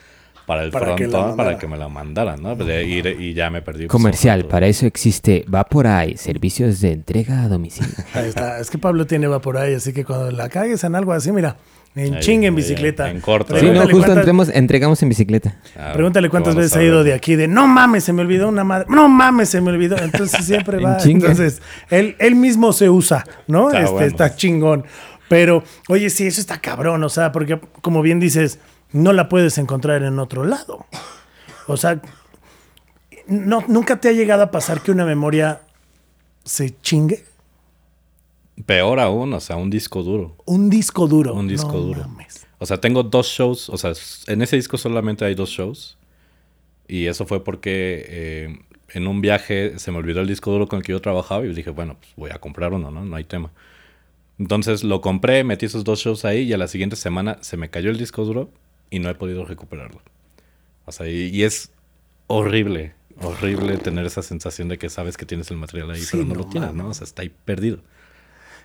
[0.46, 2.56] para el Para que la frontón, para que me la mandaran, ¿no?
[2.56, 3.80] Pues, de ir y ya me perdí.
[3.86, 7.92] pues, Comercial, para eso existe Vaporay, servicios de entrega a domicilio.
[8.14, 8.58] Ahí está.
[8.58, 11.30] Es que Pablo tiene va por ahí, así que cuando la cagues en algo así,
[11.32, 11.56] mira,
[11.94, 13.10] en Ahí, chingue en ahí, bicicleta.
[13.10, 13.54] en corto.
[13.58, 15.58] Sí, no, justo cuántas- entremos- entregamos en bicicleta.
[15.78, 18.22] Ah, Pregúntale cuántas ¿cómo no veces ha ido de aquí de no mames, se me
[18.22, 18.86] olvidó una madre.
[18.88, 19.96] No mames, se me olvidó.
[19.98, 20.96] Entonces siempre va.
[21.04, 23.68] Entonces, él, él mismo se usa, ¿no?
[23.68, 24.06] Está este, bueno.
[24.06, 24.84] Está chingón.
[25.28, 27.04] Pero, oye, sí, eso está cabrón.
[27.04, 28.58] O sea, porque como bien dices,
[28.92, 30.86] no la puedes encontrar en otro lado.
[31.66, 32.00] O sea,
[33.26, 35.62] no, nunca te ha llegado a pasar que una memoria
[36.44, 37.24] se chingue.
[38.66, 40.36] Peor aún, o sea, un disco duro.
[40.44, 41.34] Un disco duro.
[41.34, 42.00] Un disco No duro.
[42.08, 42.46] mames.
[42.58, 43.92] O sea, tengo dos shows, o sea,
[44.28, 45.98] en ese disco solamente hay dos shows.
[46.86, 48.58] Y eso fue porque eh,
[48.90, 51.54] en un viaje se me olvidó el disco duro con el que yo trabajaba y
[51.54, 53.04] dije, bueno, pues voy a comprar uno, ¿no?
[53.04, 53.50] No hay tema.
[54.38, 57.70] Entonces lo compré, metí esos dos shows ahí y a la siguiente semana se me
[57.70, 58.50] cayó el disco duro
[58.92, 60.00] y no he podido recuperarlo.
[60.84, 61.70] O sea, y, y es
[62.28, 62.94] horrible.
[63.20, 66.34] Horrible tener esa sensación de que sabes que tienes el material ahí, Sí, pero no,
[66.34, 66.88] no lo tienes, ¿no?
[66.88, 67.78] O sea, está ahí perdido.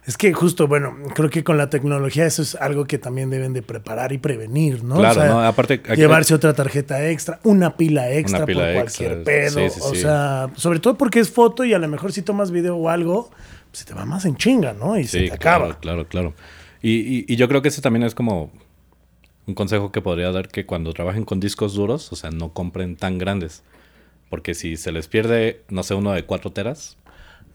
[0.05, 3.51] Es que justo, bueno, creo que con la tecnología eso es algo que también deben
[3.51, 4.95] de preparar y prevenir, ¿no?
[4.95, 5.43] Claro, O sea, ¿no?
[5.43, 9.69] Aparte, aquí- llevarse otra tarjeta extra, una pila extra Una pila por extra, cualquier pedo.
[9.69, 10.01] sí, sí, O sí.
[10.01, 13.29] sea, sobre todo porque es foto y a lo mejor si tomas video o algo,
[13.69, 14.97] pues se te va más en chinga, ¿no?
[14.97, 15.77] Y se te acaba.
[15.79, 16.33] Claro, claro.
[16.81, 18.49] Y, y- y yo creo que ese también es como
[19.47, 22.95] un consejo que podría dar que cuando trabajen con discos duros, o sea, no compren
[22.97, 23.63] tan grandes.
[24.29, 26.97] Porque si se les pierde, no sé, uno de 4 teras,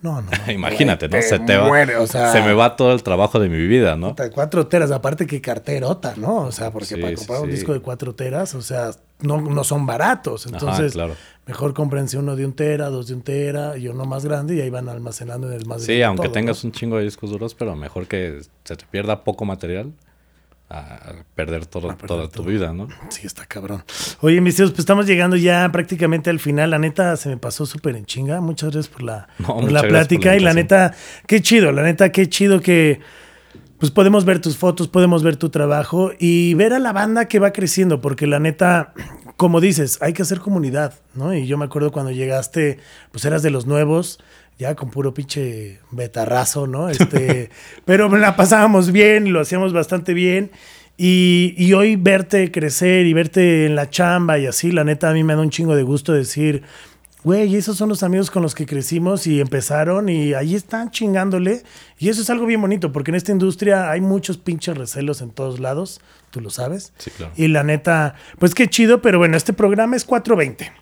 [0.00, 0.30] No, no.
[0.52, 1.16] imagínate, ¿no?
[1.18, 1.68] Te Se te va.
[1.68, 4.10] muere, o sea, se me va todo el trabajo de mi vida, ¿no?
[4.10, 6.38] puta, Cuatro teras, aparte que carterota, ¿no?
[6.46, 7.52] O sea, porque Sí, para sí, comprar un sí.
[7.52, 8.90] disco de cuatro teras, o sea,
[9.20, 10.46] no, no son baratos.
[10.52, 11.20] Ajá, Entonces, claro.
[11.46, 14.60] mejor cómprense uno de un tera, dos de un tera y uno más grande y
[14.60, 16.68] ahí van almacenando en el más Sí, aunque todo, tengas ¿no?
[16.68, 19.92] un chingo de discos duros, pero mejor que se te pierda poco material
[20.72, 22.88] a perder todo, A perder toda tu vida, ¿no?
[23.10, 23.84] Sí, está cabrón.
[24.20, 26.70] Oye, mis tíos, pues estamos llegando ya prácticamente al final.
[26.70, 28.40] La neta se me pasó súper en chinga.
[28.40, 30.30] Muchas gracias por la, No, por muchas la por plática.
[30.30, 30.94] la y la neta,
[31.26, 33.00] qué chido, la neta, qué chido que
[33.78, 37.40] pues podemos ver tus fotos, podemos ver tu trabajo y ver a la banda que
[37.40, 38.94] va creciendo, porque la neta,
[39.36, 41.34] como dices, hay que hacer comunidad, ¿no?
[41.34, 42.78] Y yo me acuerdo cuando llegaste,
[43.10, 44.20] pues eras de los nuevos,
[44.62, 46.88] ya con puro pinche betarrazo, ¿no?
[47.02, 47.50] Este,
[47.84, 50.50] pero la pasábamos bien, lo hacíamos bastante bien.
[50.96, 55.12] Y, y hoy verte crecer y verte en la chamba y así, la neta, a
[55.12, 56.62] mí me da un chingo de gusto decir,
[57.24, 61.62] güey, esos son los amigos con los que crecimos y empezaron y ahí están chingándole.
[61.98, 65.30] Y eso es algo bien bonito, porque en esta industria hay muchos pinches recelos en
[65.30, 66.00] todos lados,
[66.30, 66.92] tú lo sabes.
[66.98, 67.32] Sí, claro.
[67.36, 70.72] Y la neta, pues qué chido, pero bueno, este programa es 420.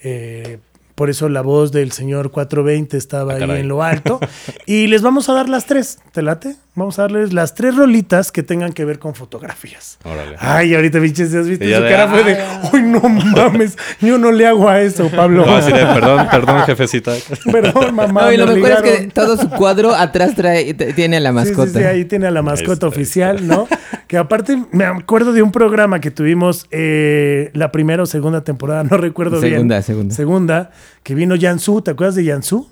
[0.00, 0.60] Eh,
[0.98, 3.60] por eso la voz del señor 420 estaba Ah, ahí caray.
[3.60, 4.18] en lo alto.
[4.66, 6.56] y les vamos a dar las tres, ¿te late?
[6.74, 9.98] Vamos a darles las tres rolitas que tengan que ver con fotografías.
[10.04, 10.36] Órale.
[10.38, 12.08] Ay, ahorita, pinches, ¿has visto su de, cara?
[12.08, 12.68] Fue de, ay.
[12.72, 13.76] ¡ay, no mames!
[14.00, 15.46] Yo no le hago a eso, Pablo.
[15.46, 17.12] No, así de, perdón, perdón, jefecita.
[17.50, 18.22] Perdón, mamá.
[18.22, 21.32] No, y lo me mejor es que todo su cuadro atrás trae, tiene a la
[21.32, 21.70] mascota.
[21.72, 23.66] Sí, sí, ahí tiene a la mascota está, ahí oficial, ¿no?
[24.08, 28.82] Que aparte me acuerdo de un programa que tuvimos eh, la primera o segunda temporada,
[28.90, 29.52] no recuerdo bien.
[29.52, 30.14] Segunda, segunda.
[30.14, 30.70] Segunda,
[31.04, 32.68] que vino Yansu, ¿te acuerdas de Yansu?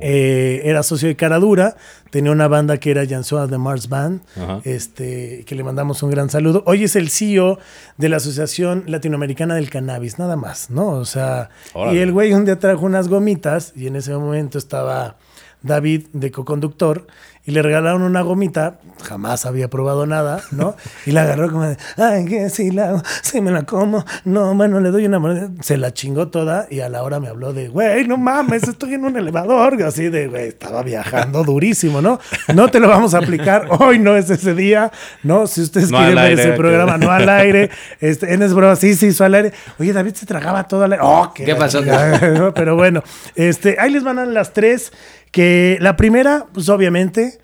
[0.00, 1.76] Eh, era socio de Caradura,
[2.10, 4.60] tenía una banda que era Yansu de Mars Band, Ajá.
[4.62, 6.62] este, que le mandamos un gran saludo.
[6.66, 7.58] Hoy es el CEO
[7.96, 10.90] de la Asociación Latinoamericana del Cannabis, nada más, ¿no?
[10.90, 11.98] O sea, Órale.
[11.98, 15.16] y el güey un día trajo unas gomitas y en ese momento estaba
[15.62, 17.08] David de coconductor
[17.46, 20.76] y le regalaron una gomita, jamás había probado nada, ¿no?
[21.06, 24.52] Y la agarró como de, ay, que si la hago, si me la como, no,
[24.54, 25.48] bueno, le doy una mordida".
[25.60, 28.94] Se la chingó toda y a la hora me habló de, güey, no mames, estoy
[28.94, 32.18] en un elevador, así de, güey, estaba viajando durísimo, ¿no?
[32.54, 34.90] No te lo vamos a aplicar, hoy no es ese día,
[35.22, 35.46] ¿no?
[35.46, 37.70] Si ustedes No quieren ver aire, ese que- programa, no al aire,
[38.00, 39.52] este, en es broma, sí, sí, hizo al aire.
[39.78, 41.04] Oye, David se tragaba todo al aire.
[41.06, 41.78] Oh, ¿Qué pasó?
[41.80, 43.02] chingada, Pero bueno,
[43.36, 44.92] este, ahí les van a las tres.
[45.36, 47.38] Que la primera, pues obviamente,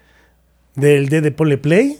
[0.74, 1.98] del D de Pole Play,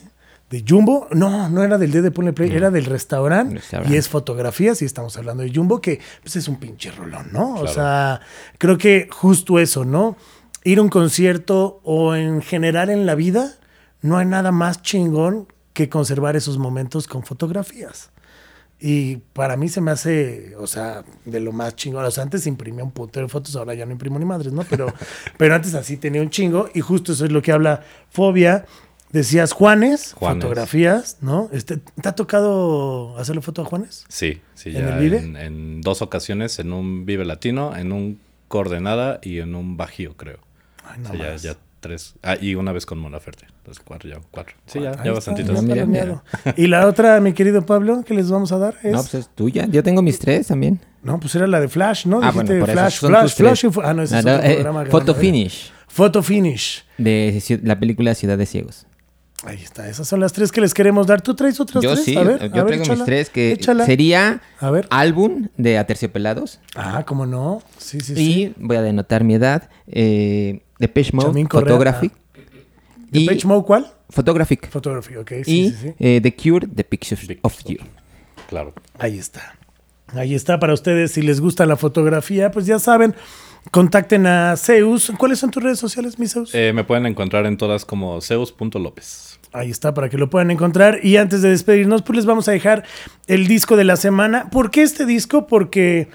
[0.49, 1.07] de Jumbo.
[1.11, 3.57] No, no era del D de Pole Play, era del restaurante.
[3.57, 3.95] Restaurante.
[3.95, 7.57] Y es fotografías, y estamos hablando de Jumbo, que pues es un pinche rolón, ¿no?
[7.57, 8.22] O sea,
[8.57, 10.16] creo que justo eso, ¿no?
[10.64, 13.53] Ir a un concierto o en general en la vida,
[14.01, 18.12] no hay nada más chingón que conservar esos momentos con fotografías.
[18.84, 22.04] Y para mí se me hace, o sea, de lo más chingón.
[22.04, 24.64] O sea, antes imprimía un putero de fotos, ahora ya no imprimo ni madres, ¿no?
[24.64, 24.92] Pero,
[25.38, 26.68] pero antes así tenía un chingo.
[26.74, 28.66] Y justo eso es lo que habla Fobia.
[29.12, 30.42] Decías Juanes, Juanes.
[30.42, 31.48] fotografías, ¿no?
[31.52, 34.04] Este, ¿Te ha tocado hacerle foto a Juanes?
[34.08, 35.18] Sí, sí, ¿En ya el Vive?
[35.18, 40.16] En, en dos ocasiones, en un Vive Latino, en un Coordenada y en un Bajío,
[40.16, 40.38] creo.
[40.84, 41.42] Ay, O no sea, ya, más.
[41.42, 42.14] ya tres.
[42.22, 43.44] Ah, y una vez con Mona Ferte.
[43.58, 44.54] Entonces, cuatro, ya cuatro.
[44.64, 45.62] Sí, ya, Ahí ya bastantitos.
[45.62, 46.22] Mira, premiado.
[46.56, 48.92] Y la otra, mi querido Pablo, que les vamos a dar es...
[48.92, 49.66] No, pues es tuya.
[49.66, 50.80] Yo tengo mis tres también.
[51.02, 52.20] No, pues era la de Flash, ¿no?
[52.22, 53.34] Ah, Dijiste bueno, por eso Flash, son Flash.
[53.34, 53.64] Flash.
[53.66, 54.86] info- Ah, no, ese es no, otro eh, programa.
[54.86, 55.14] Photo.
[55.14, 56.84] Finish Photo Finish.
[56.96, 58.86] de la película Ciudad de Ciegos.
[59.44, 61.20] Ahí está, esas son las tres que les queremos dar.
[61.20, 62.04] ¿Tú traes otras Yo tres?
[62.04, 63.84] sí, a ver, yo a ver, traigo mis tres que échala.
[63.84, 64.86] sería A ver.
[64.90, 67.60] álbum de Aterciopelados Ah, ¿cómo no?
[67.76, 68.54] Sí, sí, y sí.
[68.56, 72.12] voy a denotar mi edad eh, Depeche Mode Photographic
[73.12, 73.86] y ¿Depeche Mode cuál?
[74.10, 75.94] Photographic Photography, ok, sí, y sí, sí.
[75.98, 77.56] eh, The Cure The Pictures Big of.
[77.64, 77.76] You.
[78.48, 78.74] Claro.
[78.98, 79.56] Ahí está.
[80.08, 81.12] Ahí está para ustedes.
[81.12, 83.14] Si les gusta la fotografía, pues ya saben,
[83.70, 85.12] contacten a Zeus.
[85.16, 86.54] ¿Cuáles son tus redes sociales, mi Zeus?
[86.54, 89.38] Eh, me pueden encontrar en todas como Zeus.lópez.
[89.52, 90.98] Ahí está para que lo puedan encontrar.
[91.02, 92.84] Y antes de despedirnos, pues les vamos a dejar
[93.26, 94.50] el disco de la semana.
[94.50, 95.46] ¿Por qué este disco?
[95.46, 96.08] Porque,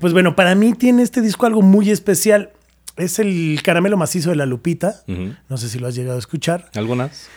[0.00, 2.50] pues bueno, para mí tiene este disco algo muy especial.
[2.96, 5.02] Es el caramelo macizo de la Lupita.
[5.48, 6.70] No sé si lo has llegado a escuchar.
[6.74, 7.28] ¿Algunas?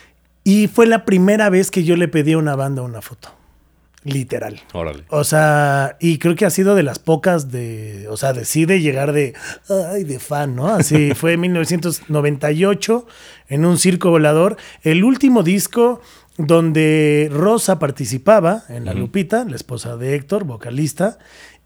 [0.44, 3.30] Y fue la primera vez que yo le pedí a una banda una foto.
[4.04, 4.62] literal.
[4.74, 5.04] Órale.
[5.10, 9.12] O sea, y creo que ha sido de las pocas de, o sea, decide llegar
[9.14, 9.34] de,
[9.92, 10.68] ay, de fan, ¿no?
[10.68, 13.08] Así fue en 1998
[13.50, 14.58] en un circo volador.
[14.84, 16.02] El último disco
[16.38, 21.18] donde Rosa participaba en La Lupita, la esposa de Héctor, vocalista.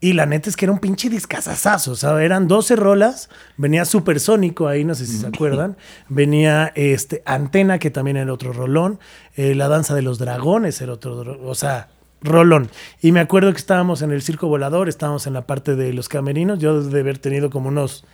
[0.02, 1.92] Y la neta es que era un pinche discazazazo.
[1.92, 3.30] O sea, eran 12 rolas.
[3.58, 5.76] Venía Supersónico ahí, no sé si se acuerdan.
[6.08, 9.00] Venía este, Antena, que también era otro rolón.
[9.36, 11.38] eh, la Danza de los Dragones era otro.
[11.44, 11.90] O sea,
[12.22, 12.70] rolón.
[13.02, 16.08] Y me acuerdo que estábamos en el circo volador, estábamos en la parte de los
[16.08, 16.60] camerinos.
[16.60, 18.06] Yo de haber tenido como unos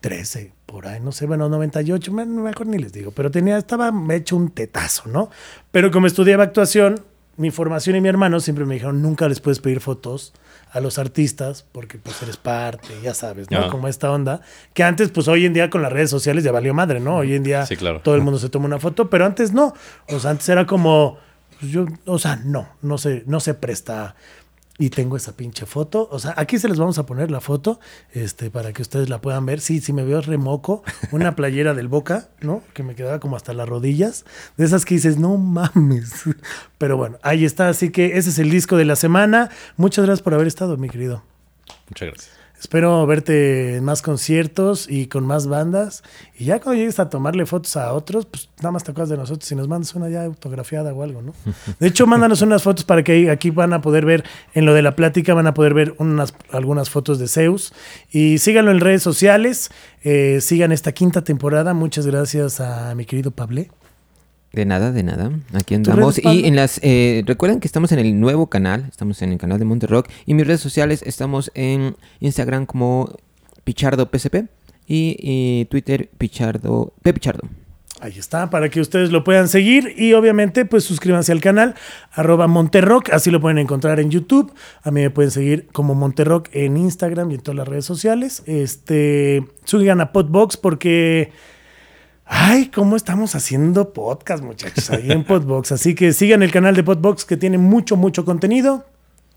[0.00, 3.92] 13, por ahí, no sé, bueno, 98, me- mejor ni les digo, pero tenía, estaba
[4.14, 5.28] hecho un tetazo, ¿no?
[5.72, 7.00] Pero como estudiaba actuación,
[7.36, 10.32] mi formación y mi hermano siempre me dijeron, nunca les puedes pedir fotos
[10.72, 13.68] a los artistas, porque pues eres parte, ya sabes, ¿no?
[13.70, 14.40] Como esta onda,
[14.74, 17.16] que antes, pues hoy en día con las redes sociales ya valió madre, ¿no?
[17.16, 18.00] Hoy en día Sí, claro.
[18.00, 19.74] todo el mundo se toma una foto, pero antes no,
[20.08, 21.18] o sea, antes era como,
[21.58, 24.14] pues, yo, o sea, no, no se, no se presta
[24.78, 26.08] y tengo esa pinche foto.
[26.10, 27.80] O sea, aquí se les vamos a poner la foto
[28.12, 29.60] este, para que ustedes la puedan ver.
[29.60, 30.84] Sí, sí me veo remoco.
[31.10, 32.62] Una playera del Boca, ¿no?
[32.74, 34.24] Que me quedaba como hasta las rodillas.
[34.56, 36.24] De esas que dices, no mames.
[36.78, 37.68] Pero bueno, ahí está.
[37.68, 39.50] Así que ese es el disco de la semana.
[39.76, 41.22] Muchas gracias por haber estado, mi querido.
[41.88, 42.37] Muchas gracias.
[42.60, 46.02] Espero verte en más conciertos y con más bandas.
[46.36, 49.16] Y ya cuando llegues a tomarle fotos a otros, pues nada más te acuerdas de
[49.16, 51.34] nosotros y nos mandas una ya autografiada o algo, ¿no?
[51.78, 54.82] De hecho, mándanos unas fotos para que aquí van a poder ver, en lo de
[54.82, 57.72] la plática, van a poder ver unas, algunas fotos de Zeus.
[58.10, 59.70] Y síganlo en redes sociales.
[60.02, 61.74] eh, sigan esta quinta temporada.
[61.74, 63.70] Muchas gracias a mi querido Pablé.
[64.52, 65.30] De nada, de nada.
[65.52, 66.18] Aquí ¿Tus andamos.
[66.18, 66.80] Y en las.
[66.82, 68.86] eh, recuerden que estamos en el nuevo canal.
[68.88, 70.08] Estamos en el canal de Monterrock.
[70.26, 73.14] Y mis redes sociales estamos en Instagram como
[73.64, 74.46] Pichardo PSP.
[74.86, 76.94] Y, y Twitter Pichardo.
[77.02, 77.48] P Pichardo.
[78.00, 81.74] Ahí está, para que ustedes lo puedan seguir y obviamente pues suscríbanse al canal
[82.12, 84.52] arroba Monterrock, así lo pueden encontrar en YouTube,
[84.84, 88.44] a mí me pueden seguir como Monterrock en Instagram y en todas las redes sociales,
[88.46, 91.32] este, sigan a Podbox porque,
[92.28, 96.84] ay, cómo estamos haciendo podcast muchachos, ahí en Podbox, así que sigan el canal de
[96.84, 98.86] Podbox que tiene mucho, mucho contenido,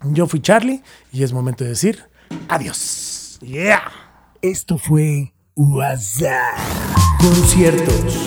[0.04, 2.04] yo fui Charlie y es momento de decir
[2.48, 3.82] adiós, yeah.
[4.42, 6.58] Esto fue WhatsApp.
[7.20, 8.18] Conciertos,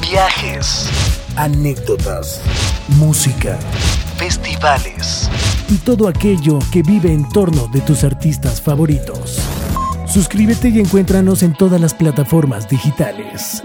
[0.00, 0.88] viajes,
[1.34, 2.40] anécdotas,
[2.90, 3.58] música,
[4.16, 5.28] festivales.
[5.68, 9.40] Y todo aquello que vive en torno de tus artistas favoritos.
[10.06, 13.64] Suscríbete y encuéntranos en todas las plataformas digitales.